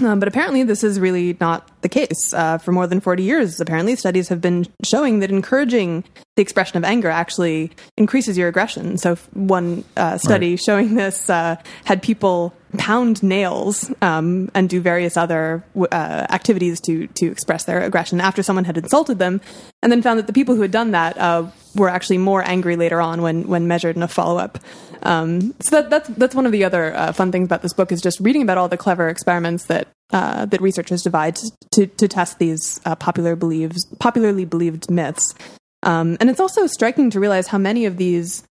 Um, 0.02 0.18
but 0.18 0.28
apparently, 0.28 0.62
this 0.62 0.84
is 0.84 1.00
really 1.00 1.36
not 1.40 1.70
the 1.82 1.88
case. 1.88 2.32
Uh, 2.32 2.58
for 2.58 2.72
more 2.72 2.86
than 2.86 3.00
40 3.00 3.22
years, 3.22 3.60
apparently, 3.60 3.96
studies 3.96 4.28
have 4.28 4.40
been 4.40 4.66
showing 4.84 5.20
that 5.20 5.30
encouraging 5.30 6.04
the 6.36 6.42
expression 6.42 6.76
of 6.76 6.84
anger 6.84 7.08
actually 7.08 7.72
increases 7.96 8.36
your 8.36 8.48
aggression. 8.48 8.98
So, 8.98 9.16
one 9.32 9.84
uh, 9.96 10.18
study 10.18 10.50
right. 10.50 10.60
showing 10.60 10.94
this 10.94 11.30
uh, 11.30 11.56
had 11.84 12.02
people 12.02 12.54
pound 12.76 13.22
nails 13.22 13.90
um, 14.02 14.50
and 14.54 14.68
do 14.68 14.80
various 14.80 15.16
other 15.16 15.64
uh, 15.76 16.26
activities 16.30 16.80
to 16.82 17.06
to 17.08 17.26
express 17.30 17.64
their 17.64 17.80
aggression 17.80 18.20
after 18.20 18.42
someone 18.42 18.64
had 18.64 18.76
insulted 18.76 19.18
them, 19.18 19.40
and 19.82 19.90
then 19.90 20.02
found 20.02 20.18
that 20.18 20.26
the 20.26 20.32
people 20.32 20.54
who 20.54 20.62
had 20.62 20.70
done 20.70 20.90
that 20.90 21.16
uh, 21.18 21.46
were 21.76 21.88
actually 21.88 22.18
more 22.18 22.42
angry 22.46 22.76
later 22.76 23.00
on 23.00 23.22
when 23.22 23.46
when 23.46 23.68
measured 23.68 23.96
in 23.96 24.02
a 24.02 24.08
follow 24.08 24.38
up. 24.38 24.58
Um, 25.02 25.54
so 25.60 25.80
that, 25.82 25.90
that's 25.90 26.08
that's 26.10 26.34
one 26.34 26.46
of 26.46 26.52
the 26.52 26.64
other 26.64 26.94
uh, 26.94 27.12
fun 27.12 27.30
things 27.30 27.46
about 27.46 27.62
this 27.62 27.72
book 27.72 27.92
is 27.92 28.00
just 28.00 28.18
reading 28.20 28.42
about 28.42 28.58
all 28.58 28.68
the 28.68 28.76
clever 28.76 29.08
experiments 29.08 29.66
that 29.66 29.88
uh, 30.10 30.46
that 30.46 30.60
researchers 30.60 31.02
devise 31.02 31.50
to 31.72 31.86
to 31.86 32.08
test 32.08 32.38
these 32.38 32.80
uh, 32.84 32.96
popular 32.96 33.36
believes 33.36 33.84
popularly 33.98 34.44
believed 34.44 34.90
myths. 34.90 35.34
Um, 35.82 36.16
and 36.20 36.28
it's 36.30 36.40
also 36.40 36.66
striking 36.66 37.10
to 37.10 37.20
realize 37.20 37.46
how 37.48 37.58
many 37.58 37.86
of 37.86 37.96
these 37.96 38.42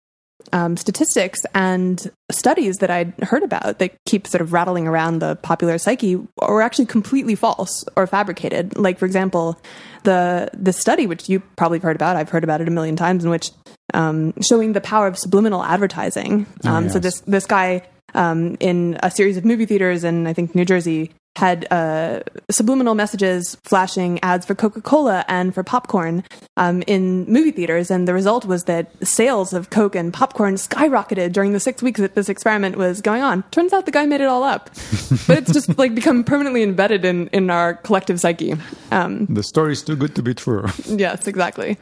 um, 0.53 0.77
statistics 0.77 1.41
and 1.55 2.11
studies 2.31 2.77
that 2.79 2.91
I'd 2.91 3.13
heard 3.23 3.43
about 3.43 3.79
that 3.79 3.93
keep 4.07 4.27
sort 4.27 4.41
of 4.41 4.53
rattling 4.53 4.87
around 4.87 5.19
the 5.19 5.37
popular 5.37 5.79
psyche 5.79 6.17
were 6.41 6.63
actually 6.63 6.87
completely 6.87 7.35
false 7.35 7.85
or 7.97 8.07
fabricated. 8.07 8.77
Like, 8.77 8.99
for 8.99 9.07
example, 9.07 9.59
the 10.05 10.51
the 10.53 10.73
study 10.73 11.07
which 11.07 11.29
you 11.29 11.41
probably 11.57 11.79
heard 11.79 11.97
about, 11.97 12.17
I've 12.17 12.31
heard 12.31 12.45
about 12.45 12.61
it 12.61 12.69
a 12.69 12.71
million 12.71 12.97
times, 12.97 13.25
in 13.25 13.31
which 13.31 13.51
um, 13.93 14.35
showing 14.41 14.73
the 14.73 14.81
power 14.81 15.07
of 15.07 15.19
subliminal 15.19 15.63
advertising. 15.63 16.47
Oh, 16.65 16.69
um, 16.69 16.77
oh, 16.77 16.81
yes. 16.81 16.93
So 16.93 16.99
this 16.99 17.21
this 17.21 17.47
guy 17.47 17.83
um, 18.15 18.57
in 18.61 18.99
a 19.03 19.11
series 19.11 19.37
of 19.37 19.45
movie 19.45 19.67
theaters 19.67 20.05
in 20.05 20.27
I 20.27 20.33
think 20.33 20.55
New 20.55 20.65
Jersey 20.65 21.13
had 21.37 21.67
uh, 21.71 22.21
subliminal 22.51 22.95
messages 22.95 23.57
flashing 23.65 24.23
ads 24.23 24.47
for 24.47 24.55
Coca 24.55 24.81
Cola 24.81 25.25
and 25.29 25.55
for 25.55 25.63
popcorn 25.63 26.25
um, 26.57 26.83
in 26.87 27.25
movie 27.25 27.51
theaters, 27.51 27.91
and 27.91 28.07
the 28.07 28.15
result 28.15 28.45
was 28.45 28.65
that 28.65 28.91
sales 29.07 29.53
of 29.53 29.71
Coke 29.71 29.97
and 29.97 30.13
popcorn 30.13 30.55
skyrocketed 30.55 31.33
during 31.33 31.53
the 31.53 31.61
six 31.61 31.83
weeks 31.83 32.01
that 32.01 32.15
this 32.15 32.29
experiment 32.29 32.77
was 32.77 33.01
going 33.01 33.23
on. 33.23 33.43
Turns 33.51 33.73
out 33.73 33.87
the 33.87 33.93
guy 33.93 34.07
made 34.07 34.21
it 34.21 34.29
all 34.29 34.45
up, 34.45 34.71
but 35.27 35.39
it's 35.39 35.53
just 35.53 35.77
like 35.77 35.95
become 35.95 36.25
permanently 36.25 36.63
embedded 36.63 37.05
in 37.05 37.29
in 37.29 37.51
our 37.51 37.75
collective 37.75 38.21
psyche. 38.21 38.55
Um, 38.91 39.27
the 39.27 39.43
story 39.43 39.73
is 39.73 39.83
too 39.83 39.97
good 39.97 40.15
to 40.15 40.23
be 40.23 40.35
true. 40.35 40.67
yes, 40.87 41.27
exactly. 41.27 41.79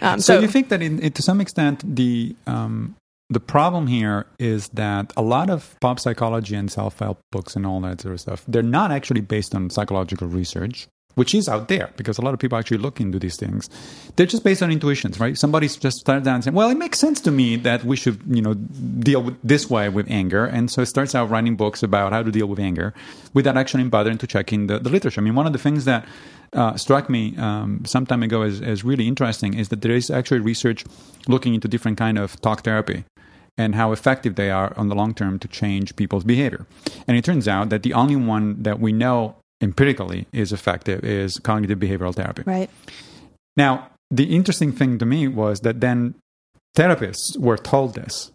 Um, 0.00 0.20
so, 0.20 0.34
so, 0.34 0.40
you 0.40 0.48
think 0.48 0.68
that 0.68 0.82
in, 0.82 0.98
in, 1.00 1.12
to 1.12 1.22
some 1.22 1.40
extent 1.40 1.82
the 1.96 2.36
um, 2.46 2.96
the 3.28 3.40
problem 3.40 3.86
here 3.86 4.26
is 4.38 4.68
that 4.68 5.12
a 5.16 5.22
lot 5.22 5.50
of 5.50 5.74
pop 5.80 5.98
psychology 5.98 6.54
and 6.54 6.70
self-help 6.70 7.18
books 7.32 7.56
and 7.56 7.66
all 7.66 7.80
that 7.80 8.00
sort 8.00 8.14
of 8.14 8.20
stuff 8.20 8.44
they're 8.46 8.62
not 8.62 8.90
actually 8.90 9.20
based 9.20 9.54
on 9.54 9.70
psychological 9.70 10.28
research 10.28 10.88
which 11.16 11.34
is 11.34 11.48
out 11.48 11.68
there 11.68 11.90
because 11.96 12.18
a 12.18 12.22
lot 12.22 12.34
of 12.34 12.40
people 12.40 12.58
actually 12.58 12.76
look 12.76 13.00
into 13.00 13.18
these 13.18 13.36
things. 13.36 13.70
They're 14.14 14.26
just 14.26 14.44
based 14.44 14.62
on 14.62 14.70
intuitions 14.70 15.18
right? 15.18 15.36
Somebody's 15.36 15.76
just 15.76 15.98
started 15.98 16.24
down 16.24 16.42
saying 16.42 16.54
well 16.54 16.70
it 16.70 16.76
makes 16.76 16.98
sense 16.98 17.20
to 17.22 17.30
me 17.30 17.56
that 17.56 17.84
we 17.84 17.96
should 17.96 18.20
you 18.28 18.42
know 18.42 18.54
deal 18.54 19.22
with 19.22 19.36
this 19.42 19.68
way 19.68 19.88
with 19.88 20.08
anger. 20.10 20.44
And 20.44 20.70
so 20.70 20.82
it 20.82 20.86
starts 20.86 21.14
out 21.14 21.30
writing 21.30 21.56
books 21.56 21.82
about 21.82 22.12
how 22.12 22.22
to 22.22 22.30
deal 22.30 22.46
with 22.46 22.60
anger 22.60 22.94
without 23.34 23.56
actually 23.56 23.84
bothering 23.84 24.18
to 24.18 24.26
check 24.26 24.52
in 24.52 24.66
the, 24.66 24.78
the 24.78 24.90
literature. 24.90 25.20
I 25.20 25.24
mean 25.24 25.34
one 25.34 25.46
of 25.46 25.52
the 25.52 25.58
things 25.58 25.86
that 25.86 26.06
uh, 26.52 26.76
struck 26.76 27.08
me 27.08 27.36
um, 27.38 27.82
some 27.84 28.06
time 28.06 28.22
ago 28.22 28.42
as, 28.42 28.60
as 28.60 28.84
really 28.84 29.08
interesting 29.08 29.54
is 29.54 29.70
that 29.70 29.82
there 29.82 29.92
is 29.92 30.10
actually 30.10 30.40
research 30.40 30.84
looking 31.28 31.54
into 31.54 31.66
different 31.66 31.98
kind 31.98 32.18
of 32.18 32.38
talk 32.42 32.62
therapy 32.62 33.04
and 33.58 33.74
how 33.74 33.92
effective 33.92 34.34
they 34.34 34.50
are 34.50 34.72
on 34.76 34.88
the 34.88 34.94
long 34.94 35.14
term 35.14 35.38
to 35.38 35.48
change 35.48 35.96
people's 35.96 36.24
behavior. 36.24 36.66
And 37.06 37.16
it 37.16 37.24
turns 37.24 37.48
out 37.48 37.70
that 37.70 37.82
the 37.82 37.94
only 37.94 38.16
one 38.16 38.62
that 38.62 38.80
we 38.80 38.92
know 38.92 39.36
empirically 39.60 40.26
is 40.32 40.52
effective 40.52 41.02
is 41.04 41.38
cognitive 41.38 41.78
behavioral 41.78 42.14
therapy. 42.14 42.42
Right. 42.44 42.70
Now, 43.56 43.90
the 44.10 44.36
interesting 44.36 44.72
thing 44.72 44.98
to 44.98 45.06
me 45.06 45.28
was 45.28 45.60
that 45.60 45.80
then 45.80 46.14
therapists 46.76 47.38
were 47.38 47.56
told 47.56 47.94
this. 47.94 48.30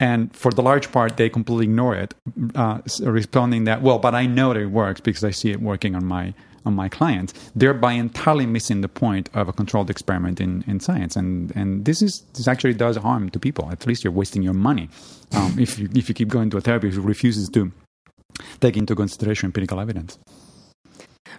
And 0.00 0.34
for 0.34 0.52
the 0.52 0.62
large 0.62 0.92
part, 0.92 1.16
they 1.16 1.28
completely 1.28 1.64
ignore 1.64 1.96
it, 1.96 2.14
uh, 2.54 2.80
responding 3.00 3.64
that, 3.64 3.82
well, 3.82 3.98
but 3.98 4.14
I 4.14 4.26
know 4.26 4.52
that 4.52 4.60
it 4.60 4.66
works 4.66 5.00
because 5.00 5.24
I 5.24 5.30
see 5.30 5.50
it 5.50 5.60
working 5.60 5.96
on 5.96 6.04
my 6.04 6.34
on 6.68 6.74
my 6.74 6.88
clients, 6.88 7.32
thereby 7.56 7.92
entirely 7.94 8.46
missing 8.46 8.82
the 8.82 8.88
point 8.88 9.28
of 9.34 9.48
a 9.48 9.52
controlled 9.52 9.90
experiment 9.90 10.40
in, 10.40 10.62
in 10.66 10.78
science. 10.78 11.16
And 11.16 11.52
and 11.56 11.84
this 11.84 12.00
is 12.02 12.12
this 12.34 12.46
actually 12.46 12.74
does 12.74 12.96
harm 12.96 13.30
to 13.30 13.38
people. 13.40 13.64
At 13.72 13.86
least 13.86 14.04
you're 14.04 14.18
wasting 14.22 14.42
your 14.48 14.54
money 14.54 14.88
um, 15.32 15.58
if 15.58 15.78
you 15.78 15.88
if 15.94 16.08
you 16.08 16.14
keep 16.14 16.28
going 16.28 16.50
to 16.50 16.56
a 16.58 16.60
therapist 16.60 16.96
who 16.96 17.02
refuses 17.02 17.48
to 17.56 17.72
take 18.60 18.76
into 18.76 18.94
consideration 18.94 19.46
empirical 19.46 19.80
evidence. 19.80 20.18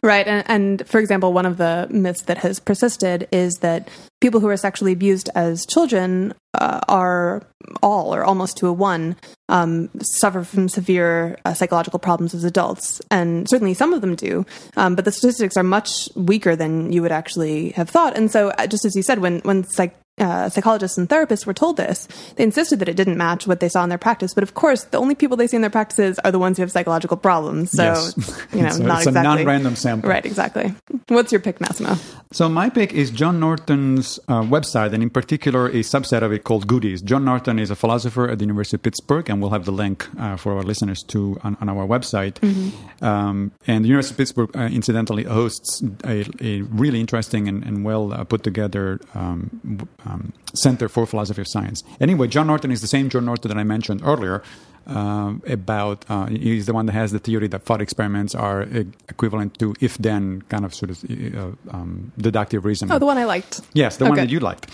Right. 0.02 0.28
And, 0.28 0.46
and, 0.48 0.88
for 0.88 1.00
example, 1.00 1.34
one 1.34 1.46
of 1.46 1.58
the 1.58 1.88
myths 1.90 2.24
that 2.24 2.38
has 2.40 2.60
persisted 2.60 3.28
is 3.32 3.56
that 3.56 3.90
people 4.22 4.40
who 4.40 4.48
are 4.48 4.58
sexually 4.58 4.94
abused 4.94 5.30
as 5.36 5.66
children 5.66 6.34
uh, 6.54 6.80
are 6.88 7.44
all 7.84 8.14
or 8.16 8.24
almost 8.24 8.58
to 8.58 8.68
a 8.68 8.74
one 8.74 9.16
um, 9.50 9.90
suffer 10.02 10.44
from 10.44 10.70
severe 10.70 11.38
uh, 11.44 11.54
psychological 11.54 12.00
problems 12.00 12.34
as 12.34 12.44
adults. 12.44 13.02
And 13.12 13.50
certainly 13.50 13.74
some 13.74 13.94
of 13.94 14.02
them 14.02 14.16
do. 14.16 14.46
Um, 14.78 14.96
but 14.96 15.06
the 15.06 15.12
statistics 15.12 15.58
are 15.58 15.64
much 15.64 16.10
weaker 16.16 16.56
than 16.56 16.92
you 16.94 17.02
would 17.02 17.12
actually 17.12 17.72
have 17.72 17.90
thought. 17.90 18.18
And 18.18 18.32
so, 18.32 18.50
uh, 18.50 18.68
just 18.68 18.86
as 18.86 18.96
you 18.96 19.04
said, 19.04 19.20
when, 19.20 19.40
when 19.40 19.66
psych- 19.66 19.98
uh, 20.20 20.50
psychologists 20.50 20.98
and 20.98 21.08
therapists 21.10 21.46
were 21.46 21.54
told 21.54 21.78
this, 21.78 22.08
they 22.36 22.44
insisted 22.44 22.80
that 22.80 22.90
it 22.90 22.96
didn't 22.96 23.18
match 23.18 23.48
what 23.48 23.60
they 23.60 23.70
saw 23.70 23.84
in 23.84 23.90
their 23.90 23.98
practice. 23.98 24.34
But 24.34 24.44
of 24.44 24.54
course, 24.54 24.86
the 24.86 24.98
only 24.98 25.16
people 25.16 25.38
they 25.38 25.48
see 25.48 25.56
in 25.56 25.62
their 25.62 25.70
practices 25.70 26.20
are 26.20 26.32
the 26.32 26.40
ones 26.40 26.58
who 26.58 26.62
have 26.62 26.72
psychological 26.72 27.18
problems. 27.18 27.72
So, 27.72 27.84
yes. 27.84 28.48
you 28.54 28.64
know, 28.64 28.70
so 28.72 28.84
not 28.84 29.00
it's 29.00 29.08
exactly. 29.08 29.20
a 29.20 29.36
non-random 29.36 29.76
sample. 29.76 30.10
Right, 30.10 30.26
exactly. 30.26 30.74
What's 31.08 31.32
your 31.32 31.42
pick, 31.42 31.62
Massimo? 31.62 31.96
So 32.32 32.48
my 32.48 32.70
pick 32.70 32.94
is 32.94 33.10
John 33.10 33.40
Norton's 33.40 34.20
uh, 34.28 34.42
website, 34.42 34.94
and 34.94 35.02
in 35.02 35.10
particular, 35.10 35.66
a 35.68 35.82
subset 35.82 36.22
of 36.22 36.32
it 36.32 36.44
called 36.44 36.68
Goodies. 36.68 37.02
John 37.02 37.26
Norton 37.26 37.58
is 37.58 37.72
a 37.72 37.76
philosopher 37.76 38.30
at 38.30 38.38
the 38.38 38.46
University 38.46 38.76
of 38.76 38.84
Pittsburgh, 38.84 39.28
and 39.30 39.42
we'll 39.42 39.50
have 39.50 39.66
the 39.66 39.72
link 39.72 40.08
uh, 40.20 40.36
for 40.38 40.54
our 40.54 40.62
listeners 40.62 41.02
to 41.08 41.40
on, 41.44 41.58
on 41.60 41.70
our 41.70 41.88
website. 41.88 42.34
Mm-hmm. 42.34 43.04
Um, 43.04 43.52
and 43.66 43.84
the 43.84 43.90
University 43.90 44.14
of 44.14 44.18
Pittsburgh, 44.18 44.56
uh, 44.56 44.70
incidentally, 44.72 45.24
hosts 45.24 45.82
a, 46.06 46.26
a, 46.40 46.62
really 46.62 47.00
interesting 47.00 47.48
and, 47.48 47.64
and 47.64 47.84
well 47.84 48.14
uh, 48.14 48.24
put 48.24 48.44
together 48.44 49.00
um, 49.16 49.88
um, 50.10 50.34
center 50.54 50.90
for 50.90 51.06
philosophy 51.06 51.42
of 51.42 51.48
science. 51.48 51.84
Anyway, 52.00 52.28
John 52.28 52.48
Norton 52.48 52.72
is 52.72 52.82
the 52.82 52.88
same 52.88 53.10
John 53.10 53.26
Norton 53.26 53.50
that 53.50 53.58
I 53.58 53.64
mentioned 53.64 54.02
earlier. 54.04 54.44
Uh, 54.88 55.36
about 55.46 56.04
uh, 56.10 56.26
he's 56.26 56.66
the 56.66 56.74
one 56.74 56.88
that 56.88 56.94
has 56.94 57.12
the 57.12 57.20
theory 57.20 57.48
that 57.48 57.62
thought 57.62 57.80
experiments 57.80 58.34
are 58.34 58.64
equivalent 59.08 59.60
to 59.60 59.76
if-then 59.82 60.42
kind 60.44 60.66
of 60.66 60.74
sort 60.74 60.90
of 60.90 61.04
uh, 61.04 61.52
um, 61.70 62.12
deductive 62.18 62.66
reasoning. 62.66 62.92
Oh, 62.92 62.98
the 62.98 63.06
one 63.06 63.20
I 63.20 63.26
liked. 63.26 63.62
Yes, 63.74 63.98
the 63.98 64.06
okay. 64.06 64.10
one 64.10 64.18
that 64.18 64.30
you 64.30 64.40
liked. 64.40 64.66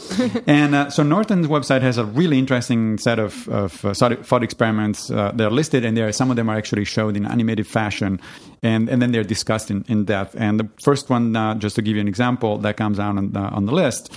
and 0.47 0.73
uh, 0.73 0.89
so 0.89 1.03
Norton's 1.03 1.47
website 1.47 1.81
has 1.81 1.97
a 1.97 2.05
really 2.05 2.39
interesting 2.39 2.97
set 2.97 3.19
of, 3.19 3.49
of 3.49 3.83
uh, 3.83 3.93
thought 3.93 4.43
experiments. 4.43 5.07
they're 5.07 5.49
listed, 5.51 5.83
and 5.83 5.97
there 5.97 6.09
some 6.13 6.29
of 6.29 6.37
them 6.37 6.49
are 6.49 6.55
actually 6.55 6.85
showed 6.85 7.17
in 7.17 7.25
animated 7.25 7.67
fashion, 7.67 8.21
and 8.63 8.87
and 8.87 9.01
then 9.01 9.11
they're 9.11 9.23
discussed 9.23 9.69
in, 9.69 9.83
in 9.89 10.05
depth. 10.05 10.33
And 10.37 10.61
the 10.61 10.69
first 10.81 11.09
one, 11.09 11.33
just 11.59 11.75
to 11.75 11.81
give 11.81 11.95
you 11.95 12.01
an 12.01 12.07
example, 12.07 12.57
that 12.59 12.77
comes 12.77 12.99
out 12.99 13.17
on 13.17 13.33
the, 13.33 13.39
on 13.39 13.65
the 13.65 13.73
list 13.73 14.15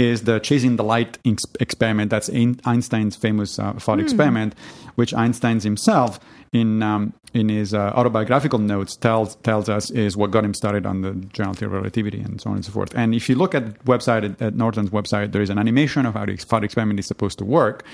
is 0.00 0.22
the 0.22 0.40
chasing 0.40 0.76
the 0.76 0.82
light 0.82 1.18
experiment. 1.60 2.10
That's 2.10 2.30
Einstein's 2.30 3.16
famous 3.16 3.58
uh, 3.58 3.74
thought 3.74 3.98
mm. 3.98 4.02
experiment, 4.02 4.54
which 4.94 5.12
Einstein 5.12 5.60
himself, 5.60 6.18
in 6.52 6.82
um, 6.82 7.12
in 7.34 7.48
his 7.48 7.74
uh, 7.74 7.92
autobiographical 7.94 8.58
notes, 8.58 8.96
tells 8.96 9.36
tells 9.36 9.68
us 9.68 9.90
is 9.90 10.16
what 10.16 10.30
got 10.30 10.42
him 10.42 10.54
started 10.54 10.86
on 10.86 11.02
the 11.02 11.12
general 11.32 11.54
theory 11.54 11.68
of 11.68 11.74
relativity 11.74 12.20
and 12.20 12.40
so 12.40 12.50
on 12.50 12.56
and 12.56 12.64
so 12.64 12.72
forth. 12.72 12.92
And 12.96 13.14
if 13.14 13.28
you 13.28 13.34
look 13.34 13.54
at 13.54 13.64
the 13.66 13.84
website 13.84 14.24
at, 14.24 14.42
at 14.42 14.54
Norton's 14.54 14.90
website, 14.90 15.32
there 15.32 15.42
is 15.42 15.50
an 15.50 15.58
animation 15.58 16.06
of 16.06 16.14
how 16.14 16.24
the 16.24 16.36
thought 16.36 16.64
experiment 16.64 16.98
is 16.98 17.06
supposed 17.06 17.38
to 17.38 17.44
work. 17.44 17.84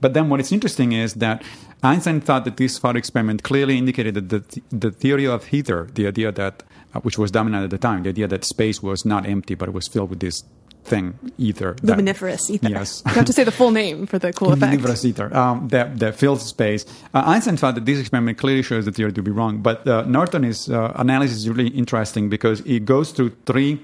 But 0.00 0.14
then 0.14 0.28
what 0.28 0.40
is 0.40 0.50
interesting 0.50 0.90
is 0.92 1.14
that 1.14 1.44
Einstein 1.84 2.20
thought 2.20 2.44
that 2.44 2.56
this 2.56 2.78
thought 2.78 2.96
experiment 2.96 3.44
clearly 3.44 3.78
indicated 3.78 4.14
that 4.14 4.28
the, 4.28 4.62
the 4.70 4.90
theory 4.90 5.26
of 5.28 5.54
ether, 5.54 5.88
the 5.94 6.08
idea 6.08 6.32
that 6.32 6.64
uh, 6.94 7.00
which 7.00 7.16
was 7.16 7.30
dominant 7.30 7.64
at 7.64 7.70
the 7.70 7.78
time, 7.78 8.02
the 8.02 8.10
idea 8.10 8.26
that 8.26 8.44
space 8.44 8.82
was 8.82 9.04
not 9.04 9.26
empty 9.26 9.54
but 9.54 9.68
it 9.68 9.74
was 9.74 9.86
filled 9.86 10.10
with 10.10 10.20
this 10.20 10.42
thing, 10.84 11.18
ether. 11.38 11.76
Luminiferous 11.82 12.46
that, 12.46 12.54
ether. 12.54 12.68
Yes. 12.68 13.02
You 13.12 13.12
have 13.12 13.24
to 13.26 13.32
say 13.32 13.44
the 13.44 13.52
full 13.52 13.70
name 13.70 14.06
for 14.06 14.18
the 14.18 14.32
cool 14.32 14.52
effect. 14.52 14.72
Luminiferous 14.72 15.04
ether 15.04 15.34
um, 15.36 15.68
that, 15.68 15.98
that 15.98 16.14
fills 16.16 16.44
space. 16.44 16.84
Uh, 17.14 17.22
Einstein 17.26 17.56
thought 17.56 17.74
that 17.74 17.84
this 17.84 17.98
experiment 17.98 18.38
clearly 18.38 18.62
shows 18.62 18.84
the 18.84 18.92
theory 18.92 19.12
to 19.12 19.22
be 19.22 19.30
wrong, 19.30 19.58
but 19.58 19.86
uh, 19.86 20.02
Norton's 20.02 20.68
uh, 20.70 20.92
analysis 20.96 21.38
is 21.38 21.48
really 21.48 21.70
interesting 21.70 22.28
because 22.28 22.60
it 22.60 22.84
goes 22.84 23.12
through 23.12 23.30
three 23.46 23.80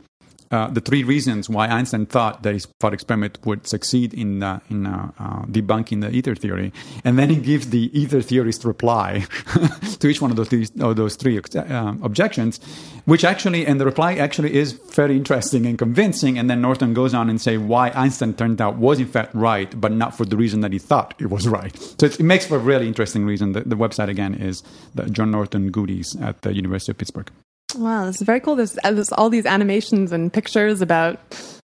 uh, 0.50 0.68
the 0.68 0.80
three 0.80 1.04
reasons 1.04 1.48
why 1.48 1.66
Einstein 1.66 2.06
thought 2.06 2.42
that 2.42 2.54
his 2.54 2.66
thought 2.80 2.94
experiment 2.94 3.38
would 3.44 3.66
succeed 3.66 4.14
in 4.14 4.42
uh, 4.42 4.60
in 4.70 4.86
uh, 4.86 5.10
uh 5.18 5.42
debunking 5.46 6.00
the 6.00 6.10
ether 6.10 6.34
theory, 6.34 6.72
and 7.04 7.18
then 7.18 7.30
he 7.30 7.36
gives 7.36 7.70
the 7.70 7.90
ether 7.98 8.22
theorist 8.22 8.64
reply 8.64 9.26
to 10.00 10.08
each 10.08 10.20
one 10.20 10.30
of 10.30 10.36
those 10.36 10.48
three, 10.48 10.66
of 10.80 10.96
those 10.96 11.16
three 11.16 11.40
um, 11.70 12.02
objections, 12.02 12.60
which 13.04 13.24
actually 13.24 13.66
and 13.66 13.80
the 13.80 13.84
reply 13.84 14.14
actually 14.14 14.54
is 14.54 14.72
very 14.72 15.16
interesting 15.16 15.66
and 15.66 15.78
convincing. 15.78 16.38
And 16.38 16.48
then 16.48 16.60
Norton 16.60 16.94
goes 16.94 17.14
on 17.14 17.28
and 17.28 17.40
say 17.40 17.58
why 17.58 17.90
Einstein 17.90 18.34
turned 18.34 18.60
out 18.60 18.76
was 18.76 19.00
in 19.00 19.06
fact 19.06 19.34
right, 19.34 19.78
but 19.78 19.92
not 19.92 20.16
for 20.16 20.24
the 20.24 20.36
reason 20.36 20.60
that 20.60 20.72
he 20.72 20.78
thought 20.78 21.14
it 21.18 21.30
was 21.30 21.46
right. 21.46 21.76
So 21.98 22.06
it 22.06 22.20
makes 22.20 22.46
for 22.46 22.56
a 22.56 22.60
really 22.60 22.88
interesting 22.88 23.24
reason. 23.24 23.52
The, 23.52 23.60
the 23.60 23.76
website 23.76 24.08
again 24.08 24.34
is 24.34 24.62
the 24.94 25.08
John 25.10 25.30
Norton 25.30 25.70
Goodies 25.70 26.16
at 26.20 26.42
the 26.42 26.54
University 26.54 26.92
of 26.92 26.98
Pittsburgh. 26.98 27.30
Wow, 27.76 28.06
this 28.06 28.16
is 28.16 28.22
very 28.22 28.40
cool. 28.40 28.56
There's, 28.56 28.78
there's 28.82 29.12
all 29.12 29.30
these 29.30 29.46
animations 29.46 30.12
and 30.12 30.32
pictures 30.32 30.80
about 30.80 31.20